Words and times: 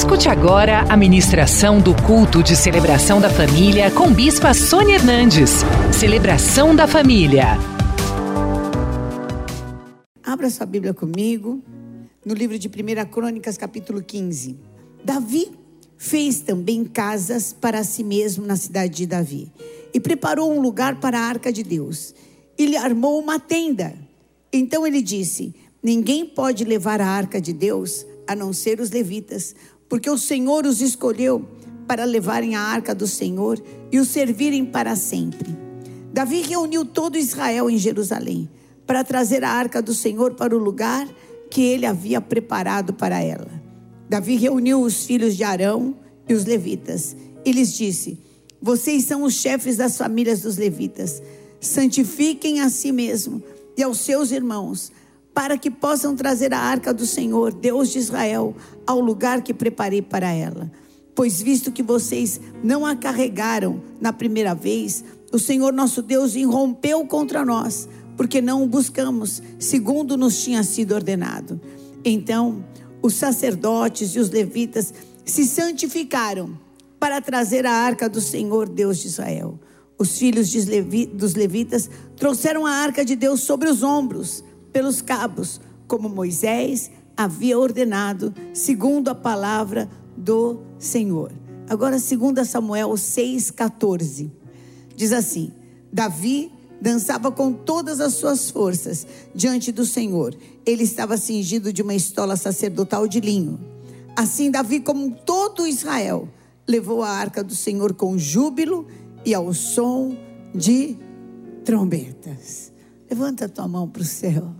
Escute 0.00 0.30
agora 0.30 0.80
a 0.88 0.96
ministração 0.96 1.78
do 1.78 1.94
culto 1.94 2.42
de 2.42 2.56
celebração 2.56 3.20
da 3.20 3.28
família 3.28 3.90
com 3.90 4.10
Bispa 4.10 4.54
Sônia 4.54 4.94
Hernandes. 4.94 5.50
Celebração 5.92 6.74
da 6.74 6.88
família. 6.88 7.48
Abra 10.24 10.48
sua 10.48 10.64
Bíblia 10.64 10.94
comigo 10.94 11.62
no 12.24 12.32
livro 12.32 12.58
de 12.58 12.66
1 12.66 13.10
Crônicas, 13.10 13.58
capítulo 13.58 14.02
15. 14.02 14.58
Davi 15.04 15.50
fez 15.98 16.40
também 16.40 16.82
casas 16.86 17.52
para 17.52 17.84
si 17.84 18.02
mesmo 18.02 18.46
na 18.46 18.56
cidade 18.56 18.94
de 18.94 19.06
Davi 19.06 19.52
e 19.92 20.00
preparou 20.00 20.50
um 20.50 20.62
lugar 20.62 20.98
para 20.98 21.18
a 21.18 21.24
arca 21.24 21.52
de 21.52 21.62
Deus. 21.62 22.14
Ele 22.56 22.74
armou 22.74 23.20
uma 23.20 23.38
tenda. 23.38 23.92
Então 24.50 24.86
ele 24.86 25.02
disse: 25.02 25.54
Ninguém 25.82 26.24
pode 26.24 26.64
levar 26.64 27.02
a 27.02 27.06
arca 27.06 27.38
de 27.38 27.52
Deus 27.52 28.06
a 28.26 28.34
não 28.34 28.52
ser 28.52 28.80
os 28.80 28.90
levitas, 28.90 29.54
porque 29.90 30.08
o 30.08 30.16
Senhor 30.16 30.64
os 30.64 30.80
escolheu 30.80 31.44
para 31.88 32.04
levarem 32.04 32.54
a 32.54 32.60
arca 32.60 32.94
do 32.94 33.08
Senhor 33.08 33.60
e 33.90 33.98
o 33.98 34.04
servirem 34.04 34.64
para 34.64 34.94
sempre. 34.94 35.58
Davi 36.12 36.42
reuniu 36.42 36.84
todo 36.84 37.18
Israel 37.18 37.68
em 37.68 37.76
Jerusalém 37.76 38.48
para 38.86 39.02
trazer 39.02 39.42
a 39.42 39.50
arca 39.50 39.82
do 39.82 39.92
Senhor 39.92 40.34
para 40.34 40.54
o 40.54 40.58
lugar 40.58 41.08
que 41.50 41.60
ele 41.60 41.86
havia 41.86 42.20
preparado 42.20 42.94
para 42.94 43.20
ela. 43.20 43.50
Davi 44.08 44.36
reuniu 44.36 44.80
os 44.80 45.04
filhos 45.04 45.36
de 45.36 45.42
Arão 45.42 45.96
e 46.28 46.34
os 46.34 46.44
levitas 46.44 47.16
e 47.44 47.50
lhes 47.50 47.72
disse: 47.72 48.16
Vocês 48.62 49.04
são 49.04 49.24
os 49.24 49.34
chefes 49.34 49.76
das 49.76 49.98
famílias 49.98 50.42
dos 50.42 50.56
levitas. 50.56 51.20
Santifiquem 51.60 52.60
a 52.60 52.70
si 52.70 52.92
mesmo 52.92 53.42
e 53.76 53.82
aos 53.82 53.98
seus 53.98 54.30
irmãos 54.30 54.92
para 55.34 55.56
que 55.56 55.70
possam 55.70 56.16
trazer 56.16 56.52
a 56.52 56.58
arca 56.58 56.92
do 56.92 57.06
Senhor, 57.06 57.52
Deus 57.52 57.90
de 57.90 57.98
Israel, 57.98 58.54
ao 58.86 59.00
lugar 59.00 59.42
que 59.42 59.54
preparei 59.54 60.02
para 60.02 60.30
ela. 60.32 60.70
Pois 61.14 61.40
visto 61.40 61.72
que 61.72 61.82
vocês 61.82 62.40
não 62.62 62.84
a 62.84 62.96
carregaram 62.96 63.82
na 64.00 64.12
primeira 64.12 64.54
vez, 64.54 65.04
o 65.32 65.38
Senhor 65.38 65.72
nosso 65.72 66.02
Deus 66.02 66.34
irrompeu 66.34 67.04
contra 67.06 67.44
nós, 67.44 67.88
porque 68.16 68.40
não 68.40 68.62
o 68.62 68.66
buscamos, 68.66 69.42
segundo 69.58 70.16
nos 70.16 70.42
tinha 70.42 70.62
sido 70.62 70.94
ordenado. 70.94 71.60
Então, 72.04 72.64
os 73.02 73.14
sacerdotes 73.14 74.14
e 74.14 74.18
os 74.18 74.30
levitas 74.30 74.92
se 75.24 75.44
santificaram 75.44 76.58
para 76.98 77.20
trazer 77.20 77.64
a 77.64 77.72
arca 77.72 78.08
do 78.08 78.20
Senhor, 78.20 78.68
Deus 78.68 78.98
de 78.98 79.06
Israel. 79.06 79.58
Os 79.98 80.18
filhos 80.18 80.50
dos 81.12 81.34
levitas 81.34 81.88
trouxeram 82.16 82.66
a 82.66 82.72
arca 82.72 83.04
de 83.04 83.14
Deus 83.14 83.40
sobre 83.40 83.68
os 83.68 83.82
ombros 83.82 84.42
pelos 84.72 85.02
cabos, 85.02 85.60
como 85.86 86.08
Moisés 86.08 86.90
havia 87.16 87.58
ordenado, 87.58 88.32
segundo 88.54 89.08
a 89.08 89.14
palavra 89.14 89.88
do 90.16 90.60
Senhor. 90.78 91.32
Agora, 91.68 91.98
segundo 91.98 92.44
Samuel 92.44 92.90
6,14, 92.90 94.30
diz 94.96 95.12
assim: 95.12 95.52
Davi 95.92 96.52
dançava 96.80 97.30
com 97.30 97.52
todas 97.52 98.00
as 98.00 98.14
suas 98.14 98.50
forças 98.50 99.06
diante 99.34 99.70
do 99.70 99.84
Senhor. 99.84 100.34
Ele 100.64 100.82
estava 100.82 101.16
cingido 101.16 101.72
de 101.72 101.82
uma 101.82 101.94
estola 101.94 102.36
sacerdotal 102.36 103.06
de 103.06 103.20
linho. 103.20 103.60
Assim, 104.16 104.50
Davi, 104.50 104.80
como 104.80 105.14
todo 105.24 105.66
Israel, 105.66 106.28
levou 106.66 107.02
a 107.02 107.10
arca 107.10 107.44
do 107.44 107.54
Senhor 107.54 107.94
com 107.94 108.18
júbilo 108.18 108.86
e 109.24 109.34
ao 109.34 109.52
som 109.52 110.16
de 110.54 110.96
trombetas. 111.64 112.72
Levanta 113.08 113.44
a 113.44 113.48
tua 113.48 113.68
mão 113.68 113.88
para 113.88 114.02
o 114.02 114.04
céu. 114.04 114.59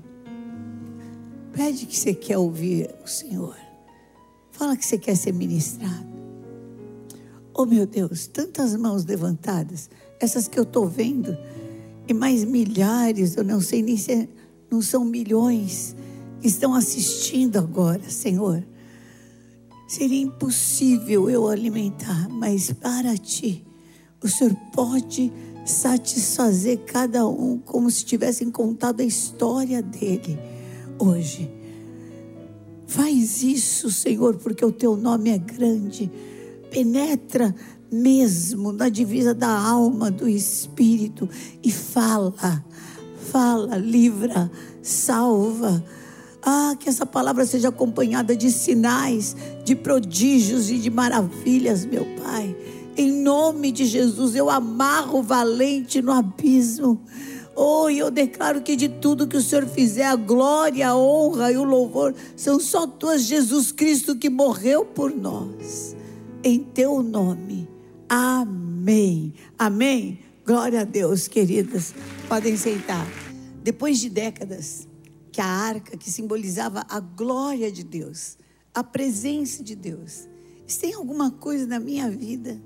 Pede 1.53 1.87
que 1.87 1.97
você 1.97 2.15
quer 2.15 2.39
ouvir 2.39 2.95
o 3.05 3.09
Senhor. 3.09 3.57
Fala 4.53 4.77
que 4.77 4.87
você 4.87 4.99
quer 4.99 5.17
ser 5.17 5.33
ministrado. 5.33 6.09
Oh 7.53 7.67
meu 7.67 7.87
Deus, 7.87 8.27
tantas 8.27 8.77
mãos 8.77 9.05
levantadas, 9.05 9.91
essas 10.21 10.47
que 10.47 10.59
eu 10.59 10.63
estou 10.63 10.87
vendo, 10.87 11.37
e 12.07 12.15
mais 12.15 12.45
milhares, 12.45 13.37
eu 13.37 13.45
não 13.45 13.61
sei 13.61 13.83
nem 13.83 13.97
se 13.97 14.13
é, 14.13 14.29
não 14.71 14.81
são 14.81 15.05
milhões, 15.05 15.97
que 16.41 16.49
estão 16.49 16.75
assistindo 16.75 17.59
agora, 17.59 18.09
Senhor. 18.09 18.65
Seria 19.89 20.23
impossível 20.23 21.29
eu 21.29 21.49
alimentar, 21.49 22.29
mas 22.29 22.73
para 22.73 23.17
ti, 23.17 23.65
o 24.23 24.29
Senhor 24.29 24.55
pode 24.73 25.33
satisfazer 25.67 26.79
cada 26.87 27.27
um 27.27 27.59
como 27.59 27.91
se 27.91 28.05
tivessem 28.05 28.51
contado 28.51 29.01
a 29.01 29.05
história 29.05 29.83
dele 29.83 30.39
hoje. 31.01 31.51
Faz 32.87 33.43
isso, 33.43 33.91
Senhor, 33.91 34.37
porque 34.37 34.65
o 34.65 34.73
teu 34.73 34.97
nome 34.97 35.31
é 35.31 35.39
grande. 35.39 36.11
Penetra 36.71 37.55
mesmo 37.91 38.73
na 38.73 38.89
divisa 38.89 39.35
da 39.35 39.51
alma, 39.51 40.11
do 40.11 40.29
espírito 40.29 41.29
e 41.63 41.71
fala, 41.71 42.35
fala, 43.31 43.77
livra, 43.77 44.51
salva. 44.83 45.85
Ah, 46.43 46.75
que 46.79 46.89
essa 46.89 47.05
palavra 47.05 47.45
seja 47.45 47.69
acompanhada 47.69 48.35
de 48.35 48.51
sinais, 48.51 49.37
de 49.65 49.77
prodígios 49.77 50.71
e 50.71 50.79
de 50.79 50.91
maravilhas, 50.91 51.85
meu 51.85 52.07
Pai. 52.23 52.57
Em 52.97 53.13
nome 53.13 53.71
de 53.71 53.85
Jesus, 53.85 54.35
eu 54.35 54.49
amarro 54.49 55.19
o 55.21 55.23
valente 55.23 56.01
no 56.01 56.13
abismo. 56.13 57.01
Oh, 57.55 57.91
e 57.91 57.99
eu 57.99 58.11
declaro 58.11 58.63
que 58.63 58.77
de 58.77 58.89
tudo 58.89 59.27
que 59.27 59.37
o 59.37 59.43
Senhor 59.43 59.67
fizer, 59.67 60.05
a 60.05 60.17
glória, 60.17 60.89
a 60.89 60.97
honra 60.97 61.51
e 61.51 61.57
o 61.57 61.65
louvor 61.65 62.15
são 62.37 62.61
só 62.61 62.87
tuas, 62.87 63.23
Jesus 63.23 63.73
Cristo, 63.73 64.17
que 64.17 64.31
morreu 64.31 64.85
por 64.85 65.11
nós. 65.15 65.97
Em 66.43 66.61
teu 66.61 67.03
nome. 67.03 67.69
Amém. 68.09 69.35
Amém. 69.59 70.21
Glória 70.47 70.83
a 70.83 70.85
Deus, 70.85 71.29
queridas. 71.29 71.95
Podem 72.29 72.57
sentar. 72.57 73.07
Depois 73.63 73.99
de 73.99 74.09
décadas 74.09 74.89
que 75.33 75.41
a 75.41 75.47
arca, 75.47 75.97
que 75.97 76.11
simbolizava 76.11 76.85
a 76.89 76.99
glória 76.99 77.71
de 77.71 77.85
Deus, 77.85 78.39
a 78.73 78.83
presença 78.83 79.63
de 79.63 79.75
Deus, 79.75 80.29
se 80.67 80.81
tem 80.81 80.95
alguma 80.95 81.31
coisa 81.31 81.67
na 81.67 81.79
minha 81.79 82.11
vida 82.11 82.61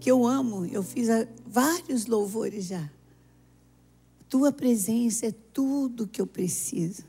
que 0.00 0.10
eu 0.10 0.26
amo, 0.26 0.64
eu 0.64 0.82
fiz 0.82 1.08
vários 1.46 2.06
louvores 2.06 2.64
já 2.64 2.88
tua 4.30 4.52
presença 4.52 5.26
é 5.26 5.32
tudo 5.52 6.06
que 6.06 6.20
eu 6.20 6.26
preciso. 6.26 7.02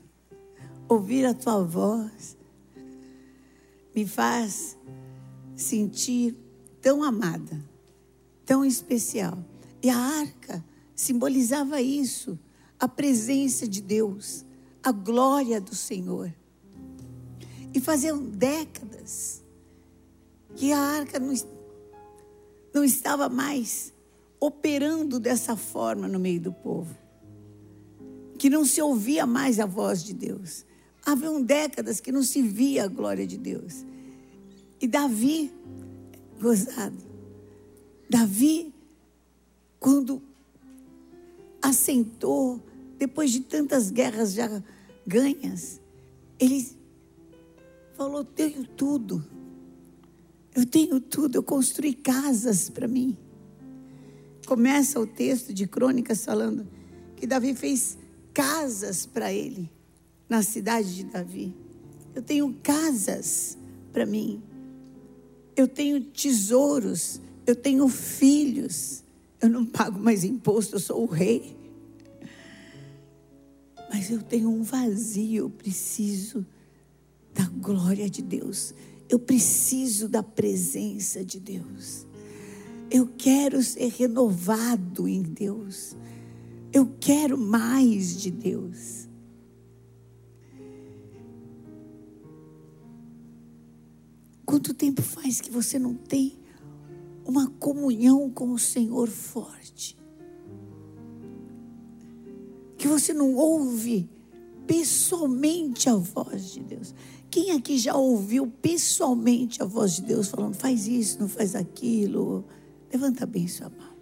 Ouvir 0.88 1.24
a 1.24 1.32
tua 1.32 1.62
voz 1.62 2.36
me 3.94 4.04
faz 4.04 4.76
sentir 5.54 6.36
tão 6.80 7.04
amada, 7.04 7.64
tão 8.44 8.64
especial. 8.64 9.38
E 9.80 9.88
a 9.88 9.96
arca 9.96 10.64
simbolizava 10.96 11.80
isso, 11.80 12.36
a 12.78 12.88
presença 12.88 13.68
de 13.68 13.80
Deus, 13.80 14.44
a 14.82 14.90
glória 14.90 15.60
do 15.60 15.76
Senhor. 15.76 16.34
E 17.72 17.80
faziam 17.80 18.20
décadas 18.20 19.44
que 20.56 20.72
a 20.72 20.78
arca 20.78 21.20
não, 21.20 21.32
não 22.74 22.82
estava 22.82 23.28
mais 23.28 23.94
operando 24.40 25.20
dessa 25.20 25.56
forma 25.56 26.08
no 26.08 26.18
meio 26.18 26.40
do 26.40 26.52
povo 26.52 27.02
que 28.42 28.50
não 28.50 28.64
se 28.64 28.82
ouvia 28.82 29.24
mais 29.24 29.60
a 29.60 29.66
voz 29.66 30.02
de 30.02 30.12
Deus. 30.12 30.66
Haviam 31.06 31.40
décadas 31.40 32.00
que 32.00 32.10
não 32.10 32.24
se 32.24 32.42
via 32.42 32.86
a 32.86 32.88
glória 32.88 33.24
de 33.24 33.38
Deus. 33.38 33.86
E 34.80 34.88
Davi, 34.88 35.52
gozado, 36.40 36.98
Davi, 38.10 38.74
quando 39.78 40.20
assentou, 41.62 42.60
depois 42.98 43.30
de 43.30 43.42
tantas 43.42 43.92
guerras 43.92 44.32
já 44.32 44.60
ganhas, 45.06 45.80
ele 46.36 46.66
falou: 47.96 48.24
Tenho 48.24 48.64
tudo, 48.64 49.24
eu 50.52 50.66
tenho 50.66 51.00
tudo, 51.00 51.36
eu 51.36 51.44
construí 51.44 51.94
casas 51.94 52.68
para 52.68 52.88
mim. 52.88 53.16
Começa 54.48 54.98
o 54.98 55.06
texto 55.06 55.54
de 55.54 55.64
Crônicas 55.68 56.24
falando 56.24 56.66
que 57.14 57.24
Davi 57.24 57.54
fez 57.54 58.01
casas 58.32 59.06
para 59.06 59.32
ele 59.32 59.70
na 60.28 60.42
cidade 60.42 60.94
de 60.94 61.04
Davi. 61.04 61.54
Eu 62.14 62.22
tenho 62.22 62.54
casas 62.62 63.56
para 63.92 64.06
mim. 64.06 64.42
Eu 65.56 65.68
tenho 65.68 66.00
tesouros. 66.00 67.20
Eu 67.46 67.56
tenho 67.56 67.88
filhos. 67.88 69.02
Eu 69.40 69.48
não 69.48 69.66
pago 69.66 69.98
mais 69.98 70.24
imposto, 70.24 70.76
eu 70.76 70.80
sou 70.80 71.02
o 71.02 71.06
rei. 71.06 71.56
Mas 73.92 74.10
eu 74.10 74.22
tenho 74.22 74.48
um 74.48 74.62
vazio, 74.62 75.44
eu 75.44 75.50
preciso 75.50 76.46
da 77.34 77.44
glória 77.46 78.08
de 78.08 78.22
Deus. 78.22 78.72
Eu 79.08 79.18
preciso 79.18 80.08
da 80.08 80.22
presença 80.22 81.24
de 81.24 81.38
Deus. 81.38 82.06
Eu 82.90 83.06
quero 83.18 83.62
ser 83.62 83.88
renovado 83.88 85.08
em 85.08 85.22
Deus. 85.22 85.96
Eu 86.72 86.90
quero 86.98 87.36
mais 87.36 88.16
de 88.16 88.30
Deus. 88.30 89.08
Quanto 94.46 94.74
tempo 94.74 95.02
faz 95.02 95.40
que 95.40 95.50
você 95.50 95.78
não 95.78 95.94
tem 95.94 96.38
uma 97.24 97.48
comunhão 97.48 98.30
com 98.30 98.50
o 98.50 98.58
Senhor 98.58 99.08
forte? 99.08 99.98
Que 102.76 102.88
você 102.88 103.12
não 103.12 103.34
ouve 103.34 104.08
pessoalmente 104.66 105.88
a 105.88 105.94
voz 105.94 106.52
de 106.52 106.60
Deus. 106.60 106.94
Quem 107.30 107.52
aqui 107.52 107.78
já 107.78 107.96
ouviu 107.96 108.46
pessoalmente 108.46 109.62
a 109.62 109.64
voz 109.64 109.96
de 109.96 110.02
Deus 110.02 110.28
falando, 110.28 110.54
faz 110.54 110.86
isso, 110.86 111.18
não 111.20 111.28
faz 111.28 111.54
aquilo? 111.54 112.44
Levanta 112.92 113.24
bem 113.24 113.48
sua 113.48 113.70
mão. 113.70 113.92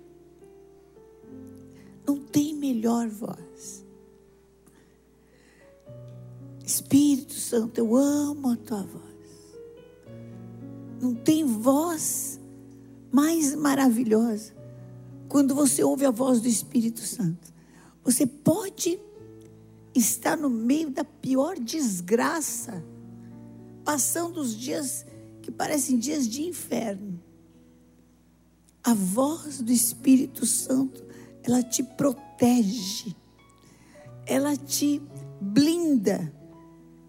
Não 2.06 2.18
tem 2.18 2.49
melhor 2.80 3.08
voz. 3.08 3.84
Espírito 6.64 7.34
Santo, 7.34 7.78
eu 7.78 7.94
amo 7.94 8.48
a 8.48 8.56
tua 8.56 8.82
voz. 8.82 9.04
Não 10.98 11.14
tem 11.14 11.44
voz 11.44 12.40
mais 13.12 13.54
maravilhosa 13.54 14.54
quando 15.28 15.54
você 15.54 15.84
ouve 15.84 16.06
a 16.06 16.10
voz 16.10 16.40
do 16.40 16.48
Espírito 16.48 17.00
Santo. 17.00 17.52
Você 18.02 18.26
pode 18.26 18.98
estar 19.94 20.36
no 20.36 20.48
meio 20.48 20.90
da 20.90 21.04
pior 21.04 21.58
desgraça, 21.58 22.82
passando 23.84 24.40
os 24.40 24.56
dias 24.56 25.04
que 25.42 25.50
parecem 25.50 25.98
dias 25.98 26.26
de 26.26 26.42
inferno. 26.42 27.20
A 28.82 28.94
voz 28.94 29.60
do 29.60 29.70
Espírito 29.70 30.46
Santo, 30.46 31.09
ela 31.42 31.62
te 31.62 31.82
protege, 31.82 33.14
ela 34.26 34.56
te 34.56 35.00
blinda. 35.40 36.32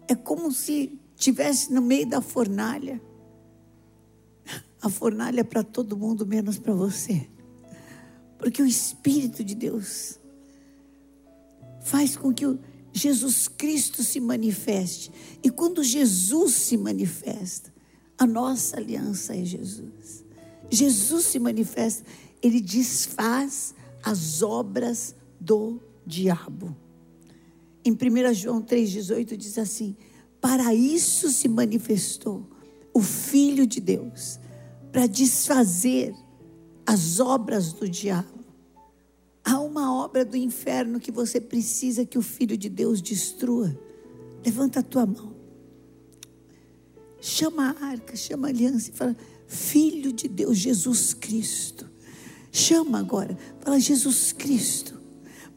É 0.08 0.14
como 0.14 0.50
se 0.50 0.98
estivesse 1.16 1.72
no 1.72 1.80
meio 1.80 2.06
da 2.06 2.20
fornalha 2.20 3.00
a 4.82 4.88
fornalha 4.88 5.42
é 5.42 5.44
para 5.44 5.62
todo 5.62 5.96
mundo, 5.96 6.26
menos 6.26 6.58
para 6.58 6.74
você. 6.74 7.28
Porque 8.36 8.60
o 8.60 8.66
Espírito 8.66 9.44
de 9.44 9.54
Deus 9.54 10.18
faz 11.80 12.16
com 12.16 12.34
que 12.34 12.44
Jesus 12.92 13.46
Cristo 13.46 14.02
se 14.02 14.18
manifeste. 14.18 15.12
E 15.40 15.48
quando 15.48 15.84
Jesus 15.84 16.54
se 16.54 16.76
manifesta, 16.76 17.72
a 18.18 18.26
nossa 18.26 18.76
aliança 18.76 19.36
é 19.36 19.44
Jesus. 19.44 20.24
Jesus 20.68 21.26
se 21.26 21.38
manifesta, 21.38 22.04
ele 22.42 22.60
desfaz 22.60 23.76
as 24.02 24.42
obras 24.42 25.14
do 25.38 25.80
diabo. 26.06 26.76
Em 27.84 27.92
1 27.92 28.34
João 28.34 28.62
3,18 28.62 29.36
diz 29.36 29.58
assim: 29.58 29.96
Para 30.40 30.74
isso 30.74 31.30
se 31.30 31.48
manifestou 31.48 32.46
o 32.92 33.00
Filho 33.00 33.66
de 33.66 33.80
Deus, 33.80 34.38
para 34.90 35.06
desfazer 35.06 36.14
as 36.86 37.20
obras 37.20 37.72
do 37.72 37.88
diabo. 37.88 38.42
Há 39.44 39.58
uma 39.58 39.92
obra 40.04 40.24
do 40.24 40.36
inferno 40.36 41.00
que 41.00 41.10
você 41.10 41.40
precisa 41.40 42.04
que 42.04 42.18
o 42.18 42.22
Filho 42.22 42.56
de 42.56 42.68
Deus 42.68 43.00
destrua. 43.00 43.76
Levanta 44.44 44.80
a 44.80 44.82
tua 44.82 45.06
mão. 45.06 45.32
Chama 47.20 47.70
a 47.70 47.86
arca, 47.86 48.16
chama 48.16 48.48
a 48.48 48.50
aliança 48.50 48.90
e 48.90 48.92
fala: 48.92 49.16
Filho 49.46 50.12
de 50.12 50.28
Deus, 50.28 50.58
Jesus 50.58 51.14
Cristo. 51.14 51.91
Chama 52.52 52.98
agora, 52.98 53.36
fala: 53.60 53.80
Jesus 53.80 54.30
Cristo, 54.30 55.00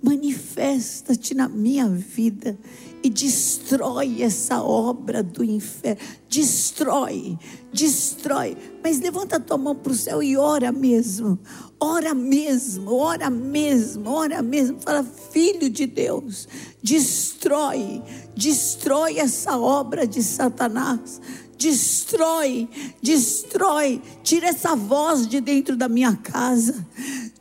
manifesta-te 0.02 1.36
na 1.36 1.50
minha 1.50 1.90
vida 1.90 2.58
e 3.04 3.10
destrói 3.10 4.24
essa 4.24 4.64
obra 4.64 5.22
do 5.22 5.44
inferno. 5.44 6.02
Destrói, 6.30 7.38
destrói. 7.74 8.58
Mas 8.82 9.00
levanta 9.00 9.36
a 9.36 9.40
tua 9.42 9.58
mão 9.58 9.76
para 9.76 9.92
o 9.92 9.96
céu 9.96 10.24
e 10.24 10.38
ora 10.38 10.72
mesmo. 10.72 11.38
Ora 11.78 12.14
mesmo, 12.14 12.94
ora 12.96 13.30
mesmo, 13.30 14.10
ora 14.10 14.42
mesmo. 14.42 14.80
Fala, 14.80 15.04
filho 15.04 15.70
de 15.70 15.86
Deus, 15.86 16.48
destrói, 16.82 18.02
destrói 18.36 19.20
essa 19.20 19.58
obra 19.58 20.08
de 20.08 20.24
Satanás 20.24 21.20
destrói, 21.58 22.70
destrói, 23.02 24.02
tira 24.24 24.48
essa 24.48 24.76
voz 24.76 25.28
de 25.28 25.40
dentro 25.40 25.76
da 25.76 25.88
minha 25.88 26.16
casa, 26.16 26.86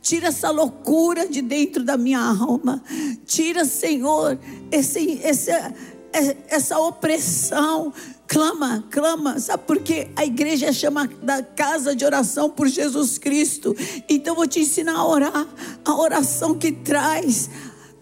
tira 0.01 0.27
essa 0.27 0.49
loucura 0.49 1.27
de 1.27 1.41
dentro 1.41 1.83
da 1.83 1.97
minha 1.97 2.19
alma, 2.19 2.83
tira, 3.25 3.65
Senhor, 3.65 4.39
esse, 4.71 5.19
esse, 5.23 5.51
essa 6.47 6.79
opressão. 6.79 7.93
Clama, 8.27 8.83
clama, 8.89 9.39
sabe 9.39 9.63
por 9.65 9.79
quê? 9.79 10.07
A 10.15 10.25
igreja 10.25 10.73
chama 10.73 11.07
da 11.21 11.43
casa 11.43 11.95
de 11.95 12.03
oração 12.03 12.49
por 12.49 12.67
Jesus 12.67 13.19
Cristo. 13.19 13.75
Então 14.09 14.33
vou 14.33 14.47
te 14.47 14.61
ensinar 14.61 14.95
a 14.95 15.05
orar, 15.05 15.47
a 15.83 15.95
oração 15.95 16.55
que 16.55 16.71
traz 16.71 17.49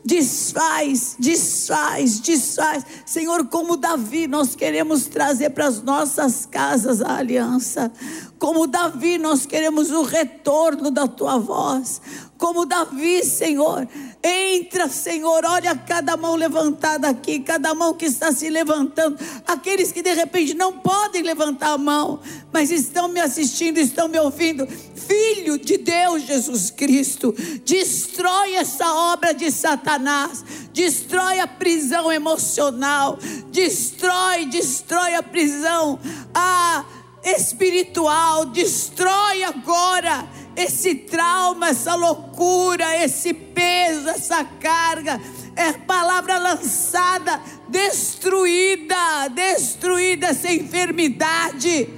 Desfaz, 0.05 1.15
desfaz, 1.17 2.19
desfaz. 2.19 2.85
Senhor, 3.05 3.47
como 3.47 3.77
Davi, 3.77 4.27
nós 4.27 4.53
queremos 4.53 5.05
trazer 5.05 5.51
para 5.51 5.67
as 5.67 5.81
nossas 5.81 6.45
casas 6.45 7.01
a 7.01 7.15
aliança. 7.17 7.89
Como 8.37 8.67
Davi, 8.67 9.17
nós 9.17 9.45
queremos 9.45 9.91
o 9.91 10.01
retorno 10.01 10.91
da 10.91 11.07
tua 11.07 11.37
voz. 11.37 12.01
Como 12.37 12.65
Davi, 12.65 13.23
Senhor, 13.23 13.87
entra, 14.21 14.89
Senhor, 14.89 15.45
olha 15.45 15.73
cada 15.73 16.17
mão 16.17 16.35
levantada 16.35 17.07
aqui, 17.07 17.39
cada 17.39 17.73
mão 17.73 17.93
que 17.93 18.03
está 18.03 18.33
se 18.33 18.49
levantando. 18.49 19.17
Aqueles 19.47 19.93
que 19.93 20.01
de 20.01 20.13
repente 20.13 20.53
não 20.53 20.73
podem 20.73 21.21
levantar 21.21 21.71
a 21.71 21.77
mão, 21.77 22.19
mas 22.51 22.69
estão 22.69 23.07
me 23.07 23.21
assistindo, 23.21 23.77
estão 23.77 24.09
me 24.09 24.19
ouvindo. 24.19 24.67
Filho 25.07 25.57
de 25.57 25.77
Deus, 25.77 26.23
Jesus 26.23 26.71
Cristo, 26.71 27.33
destrói 27.65 28.55
essa 28.55 28.93
obra 29.13 29.33
de 29.33 29.51
Satanás, 29.51 30.43
destrói 30.73 31.39
a 31.39 31.47
prisão 31.47 32.11
emocional, 32.11 33.17
destrói, 33.51 34.45
destrói 34.45 35.15
a 35.15 35.23
prisão. 35.23 35.99
Ah, 36.33 36.85
espiritual, 37.23 38.45
destrói 38.47 39.43
agora 39.43 40.27
esse 40.55 40.93
trauma, 40.95 41.69
essa 41.69 41.95
loucura, 41.95 43.03
esse 43.03 43.33
peso, 43.33 44.09
essa 44.09 44.43
carga. 44.43 45.19
É 45.55 45.73
palavra 45.73 46.37
lançada, 46.37 47.39
destruída, 47.69 49.27
destruída 49.29 50.27
essa 50.27 50.51
enfermidade. 50.51 51.89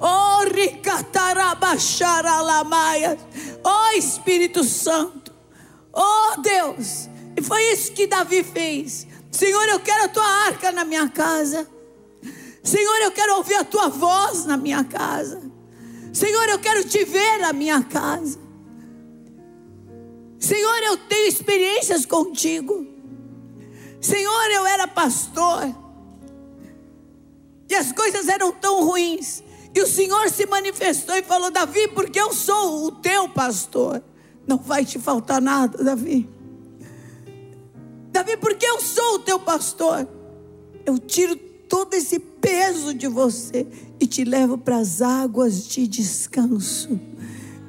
Oh. 0.00 0.34
Oh, 3.64 3.96
Espírito 3.96 4.64
Santo. 4.64 5.32
Oh, 5.92 6.40
Deus. 6.40 7.08
E 7.36 7.42
foi 7.42 7.62
isso 7.72 7.92
que 7.92 8.06
Davi 8.06 8.42
fez. 8.42 9.06
Senhor, 9.30 9.68
eu 9.68 9.80
quero 9.80 10.04
a 10.04 10.08
tua 10.08 10.26
arca 10.46 10.70
na 10.70 10.84
minha 10.84 11.08
casa. 11.08 11.68
Senhor, 12.62 12.96
eu 13.02 13.10
quero 13.10 13.36
ouvir 13.36 13.54
a 13.54 13.64
tua 13.64 13.88
voz 13.88 14.44
na 14.46 14.56
minha 14.56 14.84
casa. 14.84 15.42
Senhor, 16.12 16.48
eu 16.48 16.58
quero 16.58 16.84
te 16.84 17.04
ver 17.04 17.38
na 17.40 17.52
minha 17.52 17.82
casa. 17.82 18.38
Senhor, 20.38 20.82
eu 20.82 20.96
tenho 20.96 21.28
experiências 21.28 22.06
contigo. 22.06 22.86
Senhor, 24.00 24.50
eu 24.50 24.66
era 24.66 24.86
pastor. 24.86 25.74
E 27.68 27.74
as 27.74 27.92
coisas 27.92 28.28
eram 28.28 28.52
tão 28.52 28.84
ruins. 28.84 29.42
E 29.74 29.80
o 29.80 29.86
Senhor 29.86 30.30
se 30.30 30.46
manifestou 30.46 31.16
e 31.16 31.22
falou: 31.22 31.50
Davi, 31.50 31.88
porque 31.88 32.20
eu 32.20 32.32
sou 32.32 32.86
o 32.86 32.92
teu 32.92 33.28
pastor. 33.28 34.02
Não 34.46 34.58
vai 34.58 34.84
te 34.84 34.98
faltar 34.98 35.40
nada, 35.42 35.82
Davi. 35.82 36.28
Davi, 38.12 38.36
porque 38.36 38.64
eu 38.64 38.80
sou 38.80 39.16
o 39.16 39.18
teu 39.18 39.40
pastor. 39.40 40.06
Eu 40.86 40.98
tiro 40.98 41.34
todo 41.68 41.94
esse 41.94 42.18
peso 42.18 42.94
de 42.94 43.08
você 43.08 43.66
e 43.98 44.06
te 44.06 44.22
levo 44.22 44.56
para 44.56 44.76
as 44.76 45.02
águas 45.02 45.66
de 45.66 45.88
descanso 45.88 47.00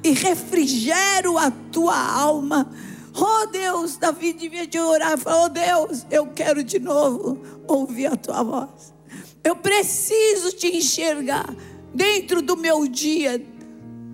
e 0.04 0.12
refrigero 0.12 1.36
a 1.36 1.50
tua 1.50 1.98
alma. 1.98 2.70
Oh 3.18 3.46
Deus, 3.46 3.96
Davi 3.96 4.32
devia 4.32 4.66
de 4.66 4.78
orar 4.78 5.14
e 5.14 5.16
falar: 5.16 5.46
Oh 5.46 5.48
Deus, 5.48 6.06
eu 6.10 6.26
quero 6.28 6.62
de 6.62 6.78
novo 6.78 7.40
ouvir 7.66 8.06
a 8.06 8.16
tua 8.16 8.42
voz. 8.42 8.94
Eu 9.42 9.56
preciso 9.56 10.52
te 10.52 10.68
enxergar 10.68 11.52
dentro 11.96 12.42
do 12.42 12.56
meu 12.56 12.86
dia. 12.86 13.44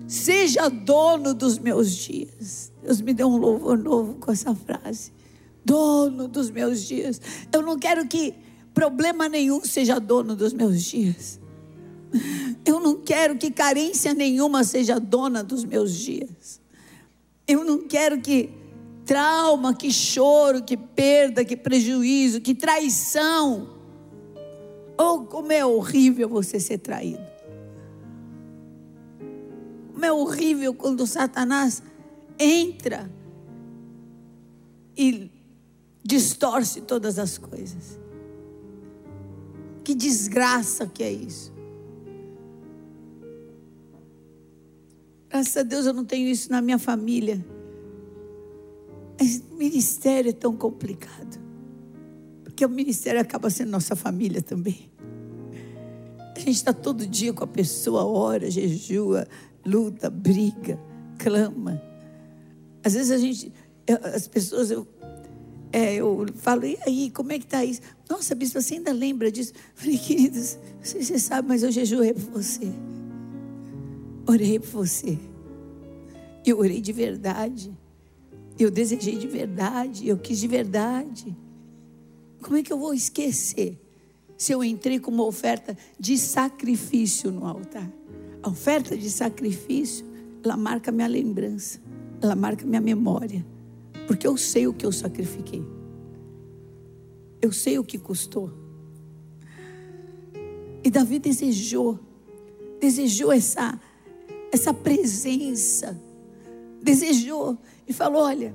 Seja 0.07 0.69
dono 0.69 1.33
dos 1.33 1.59
meus 1.59 1.95
dias. 1.95 2.71
Deus 2.81 3.01
me 3.01 3.13
deu 3.13 3.27
um 3.27 3.37
louvor 3.37 3.77
novo 3.77 4.15
com 4.15 4.31
essa 4.31 4.55
frase. 4.55 5.11
Dono 5.63 6.27
dos 6.27 6.49
meus 6.49 6.83
dias. 6.83 7.21
Eu 7.51 7.61
não 7.61 7.77
quero 7.77 8.07
que 8.07 8.33
problema 8.73 9.29
nenhum 9.29 9.61
seja 9.63 9.99
dono 9.99 10.35
dos 10.35 10.53
meus 10.53 10.81
dias. 10.81 11.39
Eu 12.65 12.79
não 12.79 13.01
quero 13.01 13.37
que 13.37 13.49
carência 13.49 14.13
nenhuma 14.13 14.63
seja 14.63 14.99
dona 14.99 15.43
dos 15.43 15.65
meus 15.65 15.95
dias. 15.95 16.61
Eu 17.47 17.63
não 17.63 17.87
quero 17.87 18.21
que 18.21 18.49
trauma, 19.05 19.73
que 19.73 19.91
choro, 19.91 20.63
que 20.63 20.77
perda, 20.77 21.43
que 21.43 21.57
prejuízo, 21.57 22.39
que 22.39 22.53
traição. 22.53 23.69
Oh, 24.97 25.21
como 25.21 25.51
é 25.51 25.65
horrível 25.65 26.29
você 26.29 26.59
ser 26.59 26.77
traído. 26.77 27.32
Como 29.93 30.05
é 30.05 30.11
horrível 30.11 30.73
quando 30.73 31.05
Satanás 31.05 31.83
entra 32.39 33.09
e 34.97 35.29
distorce 36.03 36.81
todas 36.81 37.19
as 37.19 37.37
coisas. 37.37 37.99
Que 39.83 39.93
desgraça 39.93 40.87
que 40.87 41.03
é 41.03 41.11
isso. 41.11 41.53
Graças 45.29 45.57
a 45.57 45.63
Deus 45.63 45.85
eu 45.85 45.93
não 45.93 46.05
tenho 46.05 46.27
isso 46.27 46.51
na 46.51 46.61
minha 46.61 46.79
família. 46.79 47.43
Mas 49.19 49.43
ministério 49.51 50.29
é 50.29 50.33
tão 50.33 50.55
complicado. 50.55 51.39
Porque 52.43 52.65
o 52.65 52.69
ministério 52.69 53.21
acaba 53.21 53.49
sendo 53.49 53.69
nossa 53.69 53.95
família 53.95 54.41
também. 54.41 54.91
A 56.35 56.39
gente 56.39 56.51
está 56.51 56.73
todo 56.73 57.05
dia 57.05 57.31
com 57.31 57.43
a 57.43 57.47
pessoa, 57.47 58.05
ora, 58.05 58.49
jejua, 58.49 59.27
luta, 59.65 60.09
briga, 60.09 60.79
clama. 61.17 61.81
Às 62.83 62.93
vezes 62.93 63.11
a 63.11 63.17
gente, 63.17 63.53
as 64.13 64.27
pessoas, 64.27 64.71
eu, 64.71 64.87
é, 65.71 65.95
eu 65.95 66.25
falo, 66.35 66.65
e 66.65 66.77
aí, 66.85 67.09
como 67.09 67.31
é 67.31 67.39
que 67.39 67.45
está 67.45 67.65
isso? 67.65 67.81
Nossa, 68.09 68.35
bispo, 68.35 68.61
você 68.61 68.75
ainda 68.75 68.91
lembra 68.91 69.31
disso? 69.31 69.53
Falei, 69.73 69.97
queridos, 69.97 70.57
se 70.81 71.03
você 71.03 71.17
sabe, 71.17 71.47
mas 71.47 71.63
eu 71.63 71.71
jejuei 71.71 72.13
por 72.13 72.41
você. 72.41 72.71
Orei 74.27 74.59
por 74.59 74.85
você. 74.85 75.17
Eu 76.45 76.59
orei 76.59 76.79
de 76.79 76.93
verdade. 76.93 77.75
Eu 78.59 78.69
desejei 78.69 79.17
de 79.17 79.27
verdade. 79.27 80.07
Eu 80.07 80.17
quis 80.17 80.39
de 80.39 80.47
verdade. 80.47 81.35
Como 82.41 82.57
é 82.57 82.63
que 82.63 82.71
eu 82.71 82.77
vou 82.77 82.93
esquecer 82.93 83.79
se 84.37 84.51
eu 84.51 84.63
entrei 84.63 84.99
com 84.99 85.09
uma 85.09 85.25
oferta 85.25 85.77
de 85.99 86.17
sacrifício 86.17 87.31
no 87.31 87.47
altar? 87.47 87.89
A 88.43 88.49
oferta 88.49 88.97
de 88.97 89.09
sacrifício, 89.09 90.05
ela 90.43 90.57
marca 90.57 90.91
minha 90.91 91.07
lembrança, 91.07 91.79
ela 92.21 92.35
marca 92.35 92.65
minha 92.65 92.81
memória, 92.81 93.45
porque 94.05 94.27
eu 94.27 94.35
sei 94.35 94.67
o 94.67 94.73
que 94.73 94.85
eu 94.85 94.91
sacrifiquei. 94.91 95.63
Eu 97.41 97.53
sei 97.53 97.79
o 97.79 97.83
que 97.83 97.97
custou. 97.97 98.51
E 100.83 100.89
Davi 100.89 101.19
desejou, 101.19 101.97
desejou 102.79 103.31
essa 103.31 103.79
essa 104.51 104.73
presença, 104.73 105.99
desejou 106.81 107.57
e 107.87 107.93
falou: 107.93 108.23
"Olha, 108.23 108.53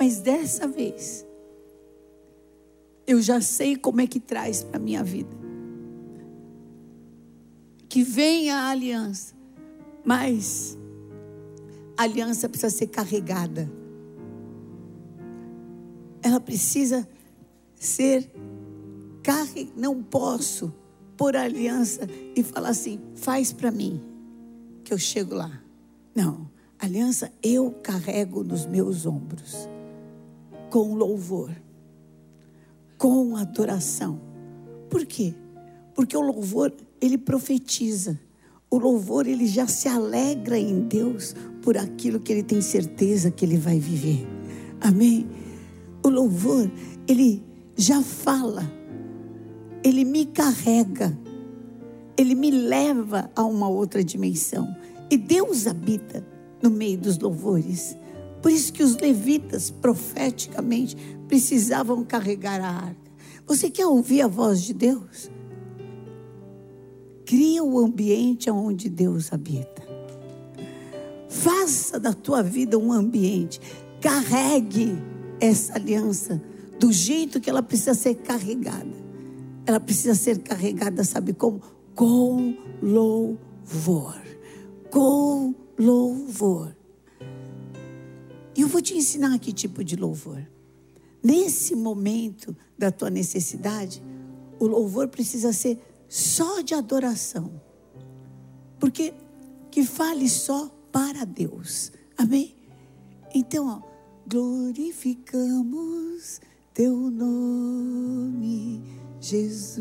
mas 0.00 0.20
dessa 0.20 0.66
vez 0.66 1.24
eu 3.06 3.20
já 3.20 3.40
sei 3.40 3.76
como 3.76 4.00
é 4.00 4.06
que 4.06 4.18
traz 4.18 4.62
para 4.62 4.78
a 4.78 4.82
minha 4.82 5.04
vida. 5.04 5.39
Que 7.90 8.02
venha 8.02 8.56
a 8.56 8.70
aliança, 8.70 9.34
mas 10.02 10.78
a 11.94 12.04
aliança 12.04 12.48
precisa 12.48 12.70
ser 12.70 12.86
carregada. 12.86 13.70
Ela 16.22 16.40
precisa 16.40 17.06
ser 17.74 18.32
carregada. 19.22 19.74
Não 19.76 20.02
posso 20.02 20.72
pôr 21.18 21.36
a 21.36 21.42
aliança 21.42 22.08
e 22.34 22.42
falar 22.42 22.70
assim: 22.70 22.98
faz 23.14 23.52
para 23.52 23.70
mim, 23.70 24.00
que 24.82 24.94
eu 24.94 24.98
chego 24.98 25.34
lá. 25.34 25.62
Não, 26.14 26.48
aliança 26.78 27.30
eu 27.42 27.72
carrego 27.82 28.42
nos 28.42 28.64
meus 28.64 29.04
ombros, 29.04 29.68
com 30.70 30.94
louvor 30.94 31.50
com 33.00 33.34
adoração. 33.34 34.20
Por 34.90 35.06
quê? 35.06 35.34
Porque 35.94 36.14
o 36.14 36.20
louvor, 36.20 36.70
ele 37.00 37.18
profetiza. 37.18 38.18
O 38.70 38.78
louvor, 38.78 39.26
ele 39.26 39.46
já 39.46 39.66
se 39.66 39.88
alegra 39.88 40.58
em 40.58 40.80
Deus 40.80 41.34
por 41.62 41.76
aquilo 41.76 42.20
que 42.20 42.32
ele 42.32 42.42
tem 42.42 42.60
certeza 42.60 43.30
que 43.30 43.44
ele 43.44 43.56
vai 43.56 43.78
viver. 43.78 44.26
Amém? 44.80 45.26
O 46.04 46.08
louvor, 46.08 46.70
ele 47.08 47.42
já 47.76 48.00
fala, 48.02 48.70
ele 49.82 50.04
me 50.04 50.26
carrega, 50.26 51.18
ele 52.16 52.34
me 52.34 52.50
leva 52.50 53.30
a 53.34 53.42
uma 53.44 53.68
outra 53.68 54.04
dimensão. 54.04 54.74
E 55.10 55.16
Deus 55.16 55.66
habita 55.66 56.24
no 56.62 56.70
meio 56.70 56.98
dos 56.98 57.18
louvores. 57.18 57.96
Por 58.40 58.52
isso 58.52 58.72
que 58.72 58.82
os 58.82 58.96
levitas, 58.96 59.70
profeticamente, 59.70 60.96
precisavam 61.26 62.04
carregar 62.04 62.60
a 62.60 62.68
arca. 62.68 63.10
Você 63.46 63.68
quer 63.68 63.86
ouvir 63.86 64.22
a 64.22 64.28
voz 64.28 64.62
de 64.62 64.72
Deus? 64.72 65.30
Cria 67.30 67.62
o 67.62 67.78
ambiente 67.78 68.50
onde 68.50 68.88
Deus 68.88 69.32
habita. 69.32 69.86
Faça 71.28 72.00
da 72.00 72.12
tua 72.12 72.42
vida 72.42 72.76
um 72.76 72.90
ambiente. 72.90 73.60
Carregue 74.00 74.98
essa 75.40 75.76
aliança 75.76 76.42
do 76.80 76.92
jeito 76.92 77.40
que 77.40 77.48
ela 77.48 77.62
precisa 77.62 77.94
ser 77.94 78.16
carregada. 78.16 78.96
Ela 79.64 79.78
precisa 79.78 80.16
ser 80.16 80.40
carregada, 80.40 81.04
sabe 81.04 81.32
como? 81.32 81.60
Com 81.94 82.56
louvor. 82.82 84.20
Com 84.90 85.54
louvor. 85.78 86.76
E 88.56 88.62
eu 88.62 88.66
vou 88.66 88.82
te 88.82 88.96
ensinar 88.96 89.38
que 89.38 89.52
tipo 89.52 89.84
de 89.84 89.94
louvor. 89.94 90.44
Nesse 91.22 91.76
momento 91.76 92.56
da 92.76 92.90
tua 92.90 93.08
necessidade, 93.08 94.02
o 94.58 94.66
louvor 94.66 95.06
precisa 95.06 95.52
ser 95.52 95.78
só 96.10 96.60
de 96.60 96.74
adoração. 96.74 97.58
Porque 98.80 99.14
que 99.70 99.84
fale 99.84 100.28
só 100.28 100.68
para 100.90 101.24
Deus. 101.24 101.92
Amém? 102.18 102.56
Então, 103.32 103.68
ó, 103.68 103.80
glorificamos 104.26 106.40
teu 106.74 106.96
nome, 107.10 108.82
Jesus. 109.20 109.78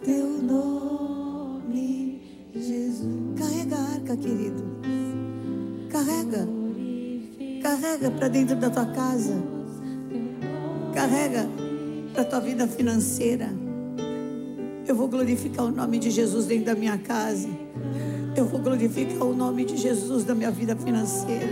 teu 0.03 0.27
nome, 0.41 2.23
Jesus. 2.55 3.37
Carrega 3.37 3.75
a 3.75 3.93
arca, 3.93 4.17
querido. 4.17 4.63
Carrega. 5.89 6.58
Carrega 7.69 8.09
para 8.09 8.27
dentro 8.27 8.55
da 8.55 8.67
tua 8.67 8.87
casa. 8.87 9.35
Carrega 10.91 11.47
para 12.15 12.23
tua 12.23 12.39
vida 12.39 12.67
financeira. 12.67 13.47
Eu 14.87 14.95
vou 14.95 15.07
glorificar 15.07 15.67
o 15.67 15.71
nome 15.71 15.99
de 15.99 16.09
Jesus 16.09 16.47
dentro 16.47 16.65
da 16.65 16.73
minha 16.73 16.97
casa. 16.97 17.47
Eu 18.35 18.45
vou 18.45 18.59
glorificar 18.59 19.21
o 19.21 19.35
nome 19.35 19.65
de 19.65 19.77
Jesus 19.77 20.23
da 20.23 20.33
minha 20.33 20.49
vida 20.49 20.75
financeira. 20.75 21.47